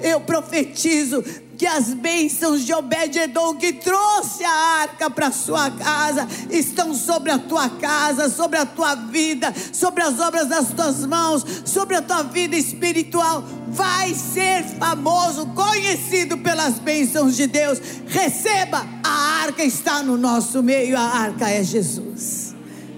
Eu 0.00 0.20
profetizo 0.20 1.22
que 1.62 1.66
as 1.66 1.94
bênçãos 1.94 2.64
de 2.64 2.74
Obed-Edom 2.74 3.54
que 3.54 3.72
trouxe 3.74 4.44
a 4.44 4.61
arca 4.82 5.08
para 5.08 5.30
sua 5.30 5.70
casa 5.70 6.26
estão 6.50 6.94
sobre 6.94 7.30
a 7.30 7.38
tua 7.38 7.68
casa, 7.68 8.28
sobre 8.28 8.58
a 8.58 8.66
tua 8.66 8.94
vida, 8.94 9.52
sobre 9.72 10.02
as 10.02 10.18
obras 10.18 10.48
das 10.48 10.68
tuas 10.72 11.06
mãos, 11.06 11.44
sobre 11.64 11.96
a 11.96 12.02
tua 12.02 12.22
vida 12.22 12.56
espiritual. 12.56 13.44
Vai 13.68 14.14
ser 14.14 14.64
famoso, 14.78 15.46
conhecido 15.48 16.38
pelas 16.38 16.78
bênçãos 16.78 17.36
de 17.36 17.46
Deus. 17.46 17.80
Receba, 18.06 18.86
a 19.04 19.42
arca 19.42 19.64
está 19.64 20.02
no 20.02 20.16
nosso 20.16 20.62
meio, 20.62 20.96
a 20.96 21.02
arca 21.02 21.48
é 21.48 21.62
Jesus. 21.62 22.54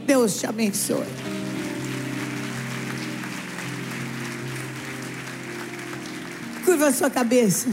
Deus 0.06 0.38
te 0.38 0.46
abençoe. 0.46 1.04
Curva 6.64 6.88
a 6.88 6.92
sua 6.92 7.10
cabeça. 7.10 7.68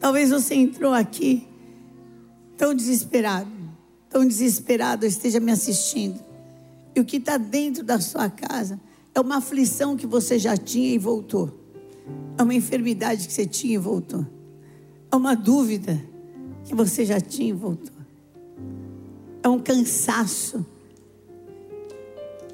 Talvez 0.00 0.30
você 0.30 0.54
entrou 0.54 0.92
aqui 0.92 1.49
tão 2.60 2.74
desesperado, 2.74 3.50
tão 4.10 4.28
desesperado, 4.28 5.06
esteja 5.06 5.40
me 5.40 5.50
assistindo. 5.50 6.20
E 6.94 7.00
o 7.00 7.04
que 7.06 7.16
está 7.16 7.38
dentro 7.38 7.82
da 7.82 7.98
sua 7.98 8.28
casa 8.28 8.78
é 9.14 9.18
uma 9.18 9.38
aflição 9.38 9.96
que 9.96 10.06
você 10.06 10.38
já 10.38 10.58
tinha 10.58 10.94
e 10.94 10.98
voltou. 10.98 11.58
É 12.36 12.42
uma 12.42 12.52
enfermidade 12.52 13.26
que 13.26 13.32
você 13.32 13.46
tinha 13.46 13.76
e 13.76 13.78
voltou. 13.78 14.26
É 15.10 15.16
uma 15.16 15.34
dúvida 15.34 15.98
que 16.66 16.74
você 16.74 17.06
já 17.06 17.18
tinha 17.18 17.48
e 17.48 17.54
voltou. 17.54 17.96
É 19.42 19.48
um 19.48 19.58
cansaço. 19.58 20.66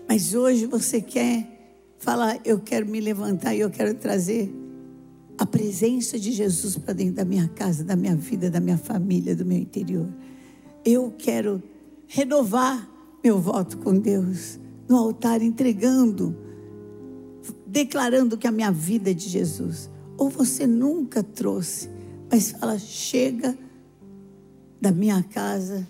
Mas 0.09 0.35
hoje 0.35 0.67
você 0.67 1.01
quer 1.01 1.75
falar: 1.99 2.39
eu 2.45 2.61
quero 2.61 2.87
me 2.87 3.01
levantar 3.01 3.57
e 3.57 3.59
eu 3.59 3.71
quero 3.71 3.93
trazer 3.95 4.55
a 5.39 5.45
presença 5.45 6.19
de 6.19 6.33
Jesus 6.33 6.79
para 6.79 6.95
dentro 6.95 7.17
da 7.17 7.25
minha 7.25 7.49
casa, 7.49 7.85
da 7.85 7.95
minha 7.95 8.17
vida, 8.17 8.51
da 8.51 8.61
minha 8.61 8.79
família, 8.79 9.37
do 9.37 9.45
meu 9.45 9.59
interior. 9.59 10.09
Eu 10.85 11.13
quero 11.17 11.63
renovar 12.07 12.89
meu 13.23 13.39
voto 13.39 13.77
com 13.79 13.99
Deus 13.99 14.59
no 14.89 14.97
altar, 14.97 15.43
entregando, 15.43 16.37
declarando 17.67 18.39
que 18.39 18.47
a 18.47 18.53
minha 18.53 18.71
vida 18.71 19.11
é 19.11 19.15
de 19.15 19.29
Jesus. 19.29 19.91
Ou 20.17 20.31
você 20.31 20.67
nunca 20.67 21.23
trouxe, 21.23 21.91
mas 22.31 22.53
fala: 22.53 22.79
chega 22.79 23.57
da 24.81 24.91
minha 24.91 25.23
casa, 25.23 25.87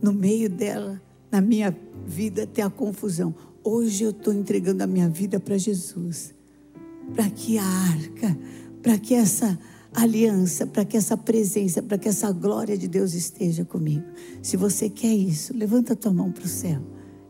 no 0.00 0.12
meio 0.12 0.48
dela, 0.48 1.00
na 1.30 1.40
minha 1.40 1.76
vida, 2.06 2.46
ter 2.46 2.62
a 2.62 2.70
confusão. 2.70 3.34
Hoje 3.64 4.04
eu 4.04 4.10
estou 4.10 4.32
entregando 4.32 4.82
a 4.84 4.86
minha 4.86 5.08
vida 5.08 5.40
para 5.40 5.56
Jesus 5.56 6.34
para 7.12 7.28
que 7.30 7.58
a 7.58 7.64
arca, 7.64 8.38
para 8.82 8.98
que 8.98 9.14
essa 9.14 9.58
aliança, 9.94 10.66
para 10.66 10.84
que 10.84 10.96
essa 10.96 11.16
presença, 11.16 11.82
para 11.82 11.96
que 11.96 12.08
essa 12.08 12.30
glória 12.32 12.76
de 12.76 12.88
Deus 12.88 13.14
esteja 13.14 13.64
comigo. 13.64 14.04
Se 14.42 14.56
você 14.56 14.88
quer 14.88 15.14
isso, 15.14 15.56
levanta 15.56 15.92
a 15.92 15.96
tua 15.96 16.12
mão 16.12 16.32
para 16.32 16.44
o 16.44 16.48
céu. 16.48 16.80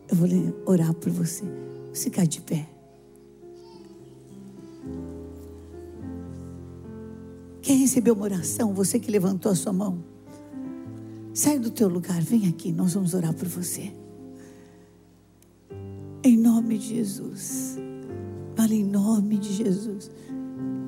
Eu 0.09 0.15
vou 0.15 0.27
orar 0.65 0.93
por 0.93 1.11
você. 1.11 1.43
Você 1.93 2.09
cai 2.09 2.27
de 2.27 2.41
pé. 2.41 2.67
Quer 7.61 7.73
receber 7.73 8.11
uma 8.11 8.23
oração? 8.23 8.73
Você 8.73 8.99
que 8.99 9.09
levantou 9.09 9.51
a 9.51 9.55
sua 9.55 9.73
mão. 9.73 10.03
Sai 11.33 11.59
do 11.59 11.69
teu 11.69 11.87
lugar, 11.87 12.21
vem 12.21 12.47
aqui, 12.47 12.71
nós 12.71 12.93
vamos 12.93 13.13
orar 13.13 13.33
por 13.33 13.47
você. 13.47 13.91
Em 16.23 16.37
nome 16.37 16.77
de 16.77 16.95
Jesus. 16.95 17.77
Fala 18.65 18.73
em 18.73 18.83
nome 18.83 19.37
de 19.37 19.53
Jesus. 19.53 20.09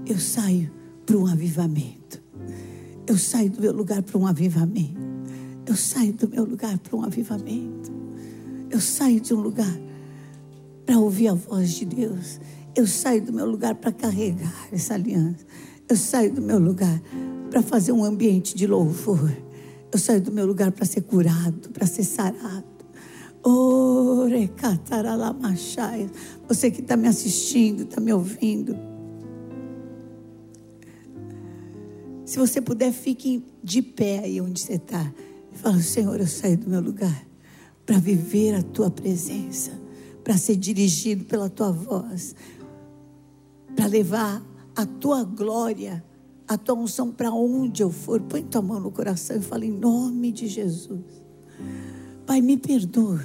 Eu 0.04 0.18
saio 0.18 0.72
para 1.06 1.16
um 1.16 1.28
avivamento. 1.28 2.20
Eu 3.06 3.16
saio 3.20 3.52
do 3.52 3.62
meu 3.62 3.72
lugar 3.72 4.02
para 4.02 4.18
um 4.18 4.26
avivamento. 4.26 5.00
Eu 5.63 5.76
saio 5.76 6.12
do 6.12 6.28
meu 6.28 6.44
lugar 6.44 6.76
para 6.80 6.98
um 6.98 7.04
avivamento. 7.04 7.92
Eu 8.72 8.82
saio 8.82 9.22
de 9.22 9.32
um 9.32 9.40
lugar 9.40 9.80
para 10.88 10.98
ouvir 10.98 11.28
a 11.28 11.36
voz 11.36 11.69
de 11.69 11.86
Deus. 11.86 12.40
Eu 12.75 12.88
saio 12.88 13.21
do 13.21 13.32
meu 13.32 13.46
lugar 13.46 13.75
para 13.75 13.92
carregar 13.92 14.69
essa 14.71 14.96
aliança. 14.96 15.46
Eu 15.88 15.96
saio 15.96 16.34
do 16.34 16.42
meu 16.42 16.58
lugar 16.58 17.00
para 17.52 17.62
fazer 17.62 17.92
um 17.92 18.04
ambiente 18.04 18.56
de 18.56 18.65
louvor. 18.65 19.32
Eu 19.92 20.00
saio 20.00 20.19
do 20.19 20.32
meu 20.32 20.48
lugar 20.48 20.71
para 20.71 20.84
ser 20.84 21.02
curado, 21.02 21.69
para 21.69 21.86
ser 21.86 22.06
sarado. 22.06 22.78
Você 26.48 26.71
que 26.71 26.81
está 26.81 26.95
me 26.95 27.08
assistindo, 27.08 27.83
está 27.83 28.00
me 28.00 28.13
ouvindo. 28.13 28.75
Se 32.25 32.37
você 32.37 32.62
puder, 32.62 32.91
fique 32.91 33.43
de 33.63 33.81
pé 33.81 34.19
aí 34.19 34.41
onde 34.41 34.60
você 34.60 34.73
está. 34.73 35.13
Fala, 35.54 35.81
Senhor, 35.81 36.19
eu 36.19 36.27
saio 36.27 36.58
do 36.58 36.69
meu 36.69 36.81
lugar 36.81 37.25
para 37.85 37.98
viver 37.98 38.54
a 38.54 38.62
tua 38.62 38.91
presença, 38.91 39.71
para 40.23 40.37
ser 40.37 40.56
dirigido 40.56 41.25
pela 41.25 41.50
tua 41.50 41.71
voz, 41.71 42.35
para 43.75 43.87
levar 43.87 44.43
a 44.75 44.85
tua 44.85 45.23
glória 45.23 46.04
a 46.48 46.58
tua 46.58 46.75
unção 46.75 47.12
para 47.12 47.31
onde 47.31 47.83
eu 47.83 47.91
for. 47.91 48.21
Põe 48.21 48.43
tua 48.43 48.62
mão 48.62 48.79
no 48.79 48.91
coração 48.91 49.35
e 49.35 49.41
fala 49.41 49.65
em 49.65 49.71
nome 49.71 50.31
de 50.31 50.48
Jesus. 50.48 51.02
Pai, 52.25 52.41
me 52.41 52.58
perdoa 52.58 53.21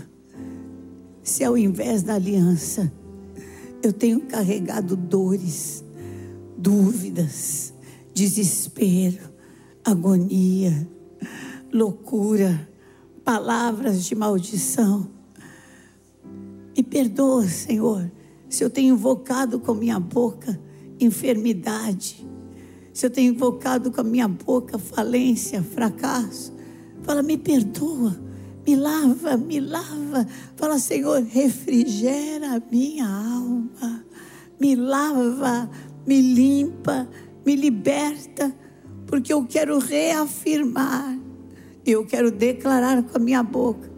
se 1.22 1.44
ao 1.44 1.56
invés 1.56 2.02
da 2.02 2.14
aliança 2.14 2.92
eu 3.82 3.92
tenho 3.92 4.20
carregado 4.20 4.96
dores, 4.96 5.84
dúvidas, 6.56 7.74
desespero, 8.14 9.18
agonia, 9.84 10.88
loucura, 11.72 12.68
palavras 13.24 14.04
de 14.04 14.14
maldição. 14.14 15.08
Me 16.76 16.82
perdoa, 16.82 17.46
Senhor, 17.48 18.10
se 18.48 18.62
eu 18.62 18.70
tenho 18.70 18.94
invocado 18.94 19.58
com 19.58 19.74
minha 19.74 19.98
boca 19.98 20.58
enfermidade, 21.00 22.24
se 22.92 23.04
eu 23.04 23.10
tenho 23.10 23.34
invocado 23.34 23.90
com 23.90 24.00
a 24.00 24.04
minha 24.04 24.28
boca 24.28 24.78
falência, 24.78 25.62
fracasso. 25.62 26.52
Fala, 27.02 27.22
me 27.22 27.36
perdoa, 27.36 28.16
me 28.66 28.76
lava, 28.76 29.36
me 29.36 29.60
lava. 29.60 30.26
Fala, 30.56 30.78
Senhor, 30.78 31.22
refrigera 31.22 32.56
a 32.56 32.62
minha 32.70 33.06
alma, 33.06 34.04
me 34.60 34.76
lava, 34.76 35.70
me 36.06 36.20
limpa, 36.20 37.08
me 37.44 37.56
liberta, 37.56 38.54
porque 39.06 39.32
eu 39.32 39.44
quero 39.44 39.78
reafirmar, 39.78 41.18
eu 41.84 42.06
quero 42.06 42.30
declarar 42.30 43.02
com 43.02 43.16
a 43.16 43.20
minha 43.20 43.42
boca 43.42 43.90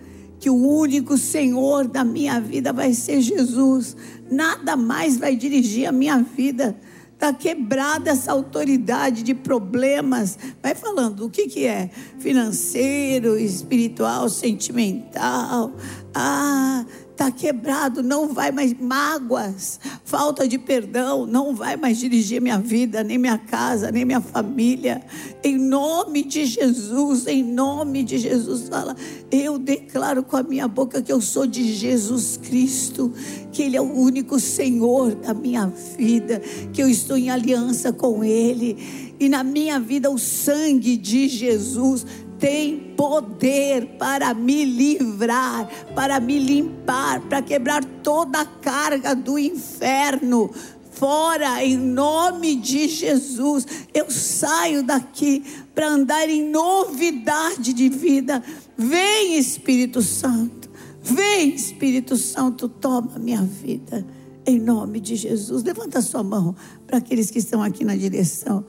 que 0.44 0.50
o 0.50 0.56
único 0.56 1.16
Senhor 1.16 1.88
da 1.88 2.04
minha 2.04 2.38
vida 2.38 2.70
vai 2.70 2.92
ser 2.92 3.22
Jesus. 3.22 3.96
Nada 4.30 4.76
mais 4.76 5.16
vai 5.16 5.34
dirigir 5.36 5.86
a 5.86 5.92
minha 5.92 6.18
vida. 6.18 6.76
Está 7.24 7.32
quebrada 7.32 8.10
essa 8.10 8.32
autoridade 8.32 9.22
de 9.22 9.32
problemas. 9.32 10.38
Vai 10.62 10.74
falando 10.74 11.24
o 11.24 11.30
que, 11.30 11.48
que 11.48 11.64
é? 11.64 11.88
Financeiro, 12.18 13.38
espiritual, 13.38 14.28
sentimental. 14.28 15.72
Ah, 16.14 16.84
está 17.14 17.30
quebrado, 17.30 18.02
não 18.02 18.28
vai 18.34 18.50
mais 18.50 18.74
mágoas, 18.74 19.78
falta 20.04 20.46
de 20.46 20.58
perdão, 20.58 21.24
não 21.24 21.54
vai 21.54 21.76
mais 21.76 21.98
dirigir 21.98 22.42
minha 22.42 22.58
vida, 22.58 23.04
nem 23.04 23.16
minha 23.16 23.38
casa, 23.38 23.90
nem 23.90 24.04
minha 24.04 24.20
família. 24.20 25.00
Em 25.42 25.56
nome 25.56 26.24
de 26.24 26.44
Jesus, 26.44 27.26
em 27.28 27.42
nome 27.42 28.02
de 28.02 28.18
Jesus, 28.18 28.68
fala, 28.68 28.96
eu 29.30 29.58
declaro 29.58 30.24
com 30.24 30.36
a 30.36 30.42
minha 30.42 30.66
boca 30.66 31.00
que 31.00 31.12
eu 31.12 31.20
sou 31.20 31.46
de 31.46 31.72
Jesus 31.72 32.36
Cristo, 32.36 33.12
que 33.52 33.62
Ele 33.62 33.76
é 33.76 33.80
o 33.80 33.92
único 33.92 34.40
Senhor 34.40 35.14
da 35.14 35.32
minha 35.32 35.72
vida, 35.96 36.42
que 36.72 36.82
eu 36.82 36.88
estou 36.88 37.16
em 37.16 37.30
aliança 37.30 37.92
com 37.92 38.24
Ele. 38.24 38.76
E 39.20 39.28
na 39.28 39.44
minha 39.44 39.78
vida 39.78 40.10
o 40.10 40.18
sangue 40.18 40.96
de 40.96 41.28
Jesus 41.28 42.04
tem 42.44 42.78
poder 42.94 43.96
para 43.98 44.34
me 44.34 44.66
livrar, 44.66 45.66
para 45.94 46.20
me 46.20 46.38
limpar, 46.38 47.22
para 47.22 47.40
quebrar 47.40 47.82
toda 48.02 48.42
a 48.42 48.44
carga 48.44 49.14
do 49.14 49.38
inferno. 49.38 50.50
Fora, 50.90 51.64
em 51.64 51.78
nome 51.78 52.56
de 52.56 52.86
Jesus, 52.86 53.66
eu 53.94 54.10
saio 54.10 54.82
daqui 54.82 55.42
para 55.74 55.88
andar 55.88 56.28
em 56.28 56.46
novidade 56.50 57.72
de 57.72 57.88
vida. 57.88 58.42
Vem, 58.76 59.38
Espírito 59.38 60.02
Santo, 60.02 60.68
vem, 61.00 61.54
Espírito 61.54 62.14
Santo, 62.14 62.68
toma 62.68 63.18
minha 63.18 63.40
vida, 63.40 64.06
em 64.44 64.60
nome 64.60 65.00
de 65.00 65.16
Jesus. 65.16 65.62
Levanta 65.62 66.02
sua 66.02 66.22
mão 66.22 66.54
para 66.86 66.98
aqueles 66.98 67.30
que 67.30 67.38
estão 67.38 67.62
aqui 67.62 67.86
na 67.86 67.96
direção. 67.96 68.66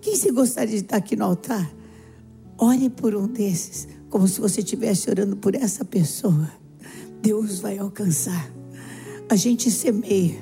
Quem 0.00 0.16
se 0.16 0.32
gostaria 0.32 0.74
de 0.74 0.82
estar 0.82 0.96
aqui 0.96 1.14
no 1.14 1.26
altar? 1.26 1.83
Ore 2.58 2.88
por 2.88 3.14
um 3.14 3.26
desses, 3.26 3.88
como 4.08 4.28
se 4.28 4.40
você 4.40 4.60
estivesse 4.60 5.10
orando 5.10 5.36
por 5.36 5.54
essa 5.54 5.84
pessoa. 5.84 6.50
Deus 7.20 7.58
vai 7.58 7.78
alcançar. 7.78 8.52
A 9.28 9.36
gente 9.36 9.70
semeia 9.70 10.38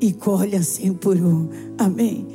e 0.00 0.12
colhe 0.12 0.56
assim 0.56 0.92
por 0.92 1.16
um. 1.16 1.48
Amém. 1.76 2.26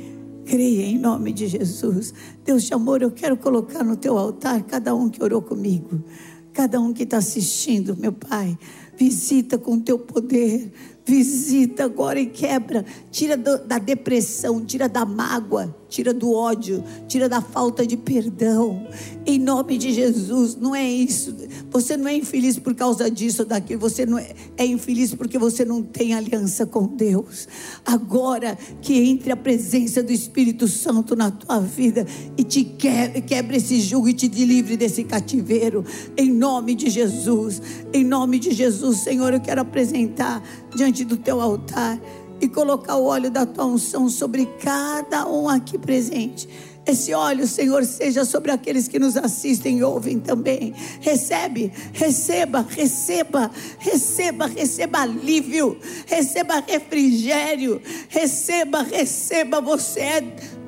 Creia 0.44 0.82
em 0.82 0.98
nome 0.98 1.32
de 1.32 1.46
Jesus. 1.46 2.12
Deus 2.44 2.64
de 2.64 2.74
amor, 2.74 3.00
eu 3.00 3.10
quero 3.10 3.36
colocar 3.36 3.82
no 3.82 3.96
teu 3.96 4.18
altar 4.18 4.62
cada 4.64 4.94
um 4.94 5.08
que 5.08 5.22
orou 5.22 5.40
comigo, 5.40 6.04
cada 6.52 6.78
um 6.80 6.92
que 6.92 7.04
está 7.04 7.16
assistindo, 7.16 7.96
meu 7.96 8.12
Pai. 8.12 8.58
Visita 8.96 9.56
com 9.56 9.80
teu 9.80 9.98
poder, 9.98 10.70
visita 11.04 11.84
agora 11.84 12.20
e 12.20 12.26
quebra, 12.26 12.84
tira 13.10 13.36
do, 13.36 13.64
da 13.64 13.78
depressão, 13.78 14.64
tira 14.64 14.88
da 14.88 15.04
mágoa, 15.04 15.74
tira 15.94 16.12
do 16.12 16.32
ódio, 16.32 16.82
tira 17.06 17.28
da 17.28 17.40
falta 17.40 17.86
de 17.86 17.96
perdão. 17.96 18.84
Em 19.24 19.38
nome 19.38 19.78
de 19.78 19.92
Jesus, 19.92 20.56
não 20.56 20.74
é 20.74 20.84
isso. 20.90 21.32
Você 21.70 21.96
não 21.96 22.08
é 22.08 22.16
infeliz 22.16 22.58
por 22.58 22.74
causa 22.74 23.08
disso 23.08 23.42
ou 23.42 23.48
daquilo. 23.48 23.78
Você 23.78 24.04
não 24.04 24.18
é, 24.18 24.34
é 24.56 24.66
infeliz 24.66 25.14
porque 25.14 25.38
você 25.38 25.64
não 25.64 25.84
tem 25.84 26.12
aliança 26.12 26.66
com 26.66 26.88
Deus. 26.88 27.46
Agora 27.86 28.58
que 28.82 28.94
entre 28.94 29.30
a 29.30 29.36
presença 29.36 30.02
do 30.02 30.10
Espírito 30.10 30.66
Santo 30.66 31.14
na 31.14 31.30
tua 31.30 31.60
vida 31.60 32.04
e 32.36 32.42
te 32.42 32.64
quebre, 32.64 33.20
quebre 33.20 33.58
esse 33.58 33.80
jugo 33.80 34.08
e 34.08 34.12
te 34.12 34.26
livre 34.26 34.76
desse 34.76 35.04
cativeiro. 35.04 35.84
Em 36.16 36.28
nome 36.28 36.74
de 36.74 36.90
Jesus. 36.90 37.62
Em 37.92 38.02
nome 38.02 38.40
de 38.40 38.52
Jesus, 38.52 38.98
Senhor, 38.98 39.32
eu 39.32 39.40
quero 39.40 39.60
apresentar 39.60 40.42
diante 40.74 41.04
do 41.04 41.16
teu 41.16 41.40
altar 41.40 42.00
e 42.40 42.48
colocar 42.48 42.96
o 42.96 43.04
óleo 43.04 43.30
da 43.30 43.46
tua 43.46 43.66
unção 43.66 44.08
sobre 44.08 44.46
cada 44.60 45.28
um 45.28 45.48
aqui 45.48 45.78
presente. 45.78 46.48
Esse 46.86 47.14
óleo, 47.14 47.46
Senhor, 47.46 47.82
seja 47.84 48.26
sobre 48.26 48.50
aqueles 48.50 48.86
que 48.86 48.98
nos 48.98 49.16
assistem 49.16 49.78
e 49.78 49.82
ouvem 49.82 50.20
também. 50.20 50.74
Recebe, 51.00 51.72
receba, 51.94 52.60
receba, 52.68 53.50
receba, 53.78 54.46
receba 54.46 55.00
alívio, 55.00 55.78
receba 56.06 56.62
refrigério, 56.66 57.80
receba, 58.08 58.82
receba. 58.82 59.62
Você 59.62 60.00
é 60.00 60.20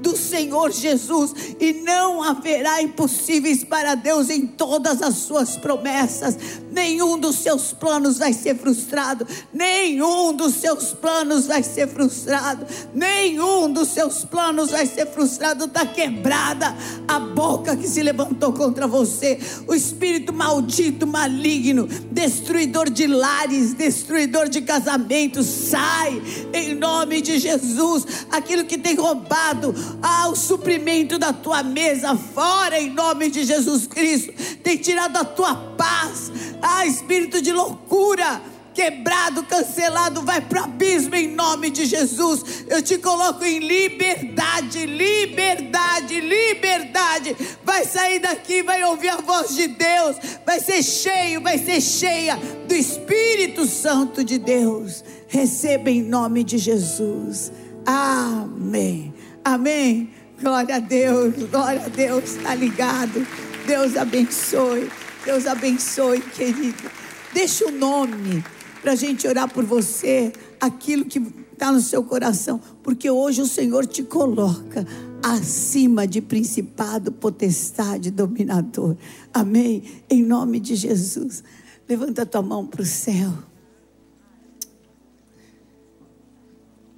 do 0.06 0.16
Senhor 0.16 0.70
Jesus 0.70 1.34
e 1.58 1.72
não 1.72 2.22
haverá 2.22 2.80
impossíveis 2.80 3.64
para 3.64 3.96
Deus 3.96 4.30
em 4.30 4.46
todas 4.46 5.02
as 5.02 5.16
suas 5.16 5.56
promessas. 5.56 6.38
Nenhum 6.70 7.18
dos 7.18 7.36
seus 7.36 7.72
planos 7.72 8.18
vai 8.18 8.32
ser 8.32 8.56
frustrado, 8.56 9.26
nenhum 9.52 10.32
dos 10.32 10.54
seus 10.54 10.92
planos 10.92 11.46
vai 11.48 11.62
ser 11.64 11.88
frustrado, 11.88 12.66
nenhum 12.94 13.72
dos 13.72 13.88
seus 13.88 14.24
planos 14.24 14.70
vai 14.70 14.86
ser 14.86 15.06
frustrado. 15.06 15.64
Está 15.64 15.84
quebrada 15.84 16.76
a 17.08 17.18
boca 17.18 17.76
que 17.76 17.88
se 17.88 18.00
levantou 18.00 18.52
contra 18.52 18.86
você, 18.86 19.40
o 19.66 19.74
espírito 19.74 20.32
maldito, 20.32 21.04
maligno, 21.04 21.88
destruidor 22.12 22.90
de 22.90 23.08
lares, 23.08 23.74
destruidor 23.74 24.48
de 24.48 24.60
casamentos, 24.60 25.46
sai 25.46 26.22
em 26.52 26.76
nome 26.76 27.20
de 27.20 27.40
Jesus. 27.40 28.06
Aquilo 28.30 28.64
que 28.64 28.78
tem 28.78 28.94
roubado 28.94 29.74
ah, 30.02 30.28
o 30.28 30.36
suprimento 30.36 31.18
da 31.18 31.32
tua 31.32 31.62
mesa 31.62 32.16
fora 32.16 32.80
em 32.80 32.90
nome 32.90 33.30
de 33.30 33.44
Jesus 33.44 33.86
Cristo. 33.86 34.32
Tem 34.62 34.76
tirado 34.76 35.16
a 35.16 35.24
tua 35.24 35.54
paz. 35.54 36.30
Ah, 36.62 36.86
espírito 36.86 37.40
de 37.40 37.52
loucura 37.52 38.40
quebrado, 38.76 39.42
cancelado, 39.44 40.20
vai 40.20 40.42
para 40.42 40.60
o 40.60 40.64
abismo 40.64 41.14
em 41.14 41.34
nome 41.34 41.70
de 41.70 41.86
Jesus. 41.86 42.66
Eu 42.68 42.82
te 42.82 42.98
coloco 42.98 43.42
em 43.42 43.58
liberdade, 43.58 44.84
liberdade, 44.84 46.20
liberdade. 46.20 47.34
Vai 47.64 47.86
sair 47.86 48.18
daqui, 48.18 48.62
vai 48.62 48.84
ouvir 48.84 49.08
a 49.08 49.16
voz 49.16 49.56
de 49.56 49.66
Deus, 49.66 50.16
vai 50.44 50.60
ser 50.60 50.82
cheio, 50.82 51.40
vai 51.40 51.56
ser 51.56 51.80
cheia 51.80 52.36
do 52.68 52.74
Espírito 52.74 53.64
Santo 53.64 54.22
de 54.22 54.38
Deus. 54.38 55.02
Receba 55.26 55.90
em 55.90 56.02
nome 56.02 56.44
de 56.44 56.58
Jesus. 56.58 57.50
Amém. 57.86 59.15
Amém. 59.46 60.10
Glória 60.42 60.74
a 60.74 60.78
Deus, 60.80 61.36
glória 61.48 61.84
a 61.84 61.88
Deus, 61.88 62.34
está 62.34 62.52
ligado. 62.52 63.24
Deus 63.64 63.96
abençoe, 63.96 64.90
Deus 65.24 65.46
abençoe, 65.46 66.20
querido. 66.20 66.90
Deixa 67.32 67.64
o 67.64 67.70
nome 67.70 68.44
para 68.82 68.90
a 68.90 68.96
gente 68.96 69.24
orar 69.28 69.48
por 69.48 69.64
você, 69.64 70.32
aquilo 70.60 71.04
que 71.04 71.22
está 71.52 71.70
no 71.70 71.80
seu 71.80 72.02
coração, 72.02 72.60
porque 72.82 73.08
hoje 73.08 73.40
o 73.40 73.46
Senhor 73.46 73.86
te 73.86 74.02
coloca 74.02 74.84
acima 75.22 76.08
de 76.08 76.20
principado, 76.20 77.12
potestade, 77.12 78.10
dominador. 78.10 78.96
Amém? 79.32 79.84
Em 80.10 80.24
nome 80.24 80.58
de 80.58 80.74
Jesus. 80.74 81.44
Levanta 81.88 82.22
a 82.22 82.26
tua 82.26 82.42
mão 82.42 82.66
para 82.66 82.82
o 82.82 82.84
céu. 82.84 83.32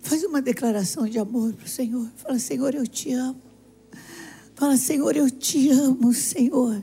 Faz 0.08 0.24
uma 0.24 0.40
declaração 0.40 1.06
de 1.06 1.18
amor 1.18 1.52
para 1.52 1.66
o 1.66 1.68
Senhor. 1.68 2.08
Fala, 2.16 2.38
Senhor, 2.38 2.74
eu 2.74 2.86
te 2.86 3.12
amo. 3.12 3.42
Fala, 4.54 4.74
Senhor, 4.78 5.14
eu 5.14 5.30
te 5.30 5.68
amo, 5.68 6.14
Senhor. 6.14 6.82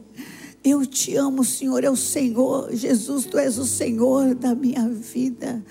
Eu 0.64 0.86
te 0.86 1.16
amo, 1.16 1.44
Senhor, 1.44 1.84
é 1.84 1.90
o 1.90 1.96
Senhor. 1.96 2.70
Jesus, 2.72 3.26
tu 3.26 3.40
és 3.40 3.58
o 3.58 3.66
Senhor 3.66 4.36
da 4.36 4.54
minha 4.54 4.88
vida. 4.88 5.66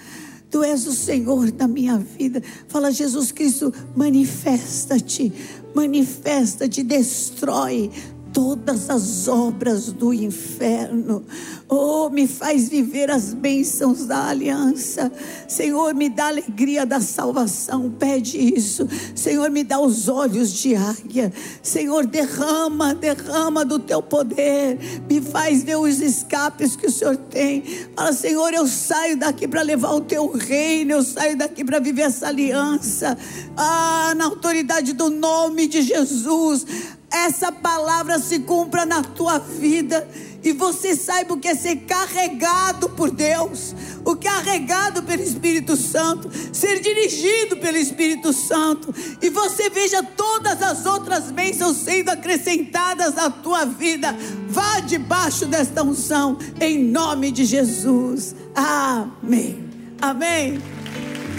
Tu 0.50 0.64
és 0.64 0.84
o 0.88 0.92
Senhor 0.92 1.52
da 1.52 1.68
minha 1.68 1.96
vida. 1.96 2.42
Fala, 2.66 2.90
Jesus 2.90 3.30
Cristo, 3.30 3.72
manifesta-te, 3.94 5.32
manifesta-te, 5.72 6.82
destrói 6.82 7.88
todas 8.34 8.90
as 8.90 9.28
obras 9.28 9.92
do 9.92 10.12
inferno. 10.12 11.24
Oh, 11.68 12.10
me 12.10 12.26
faz 12.26 12.68
viver 12.68 13.08
as 13.08 13.32
bênçãos 13.32 14.06
da 14.06 14.26
aliança. 14.26 15.10
Senhor, 15.46 15.94
me 15.94 16.08
dá 16.08 16.26
alegria 16.26 16.84
da 16.84 17.00
salvação. 17.00 17.90
Pede 17.96 18.36
isso. 18.36 18.88
Senhor, 19.14 19.50
me 19.50 19.62
dá 19.62 19.78
os 19.78 20.08
olhos 20.08 20.52
de 20.52 20.74
águia. 20.74 21.32
Senhor, 21.62 22.04
derrama, 22.04 22.92
derrama 22.92 23.64
do 23.64 23.78
teu 23.78 24.02
poder. 24.02 24.78
Me 25.08 25.20
faz 25.20 25.62
ver 25.62 25.76
os 25.76 26.00
escapes 26.00 26.74
que 26.74 26.88
o 26.88 26.92
Senhor 26.92 27.16
tem. 27.16 27.62
Fala, 27.94 28.12
Senhor, 28.12 28.52
eu 28.52 28.66
saio 28.66 29.16
daqui 29.16 29.46
para 29.46 29.62
levar 29.62 29.92
o 29.92 30.00
teu 30.00 30.32
reino. 30.32 30.90
Eu 30.90 31.02
saio 31.04 31.38
daqui 31.38 31.64
para 31.64 31.78
viver 31.78 32.02
essa 32.02 32.26
aliança. 32.26 33.16
Ah, 33.56 34.12
na 34.16 34.24
autoridade 34.24 34.92
do 34.92 35.08
nome 35.08 35.68
de 35.68 35.82
Jesus 35.82 36.66
essa 37.14 37.52
palavra 37.52 38.18
se 38.18 38.40
cumpra 38.40 38.84
na 38.84 39.02
tua 39.02 39.38
vida 39.38 40.08
e 40.42 40.52
você 40.52 40.94
saiba 40.94 41.34
o 41.34 41.38
que 41.38 41.48
é 41.48 41.54
ser 41.54 41.76
carregado 41.76 42.90
por 42.90 43.10
Deus, 43.10 43.74
o 44.04 44.14
carregado 44.14 45.02
pelo 45.02 45.22
Espírito 45.22 45.74
Santo, 45.74 46.28
ser 46.52 46.80
dirigido 46.80 47.56
pelo 47.56 47.78
Espírito 47.78 48.30
Santo, 48.32 48.94
e 49.22 49.30
você 49.30 49.70
veja 49.70 50.02
todas 50.02 50.60
as 50.60 50.84
outras 50.84 51.30
bênçãos 51.30 51.78
sendo 51.78 52.10
acrescentadas 52.10 53.16
à 53.16 53.30
tua 53.30 53.64
vida. 53.64 54.14
Vá 54.48 54.80
debaixo 54.80 55.46
desta 55.46 55.82
unção, 55.82 56.36
em 56.60 56.84
nome 56.84 57.30
de 57.30 57.46
Jesus. 57.46 58.34
Amém. 58.54 59.64
Amém. 60.02 60.60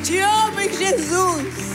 Te 0.04 0.18
amo 0.18 0.60
em 0.62 0.74
Jesus. 0.74 1.75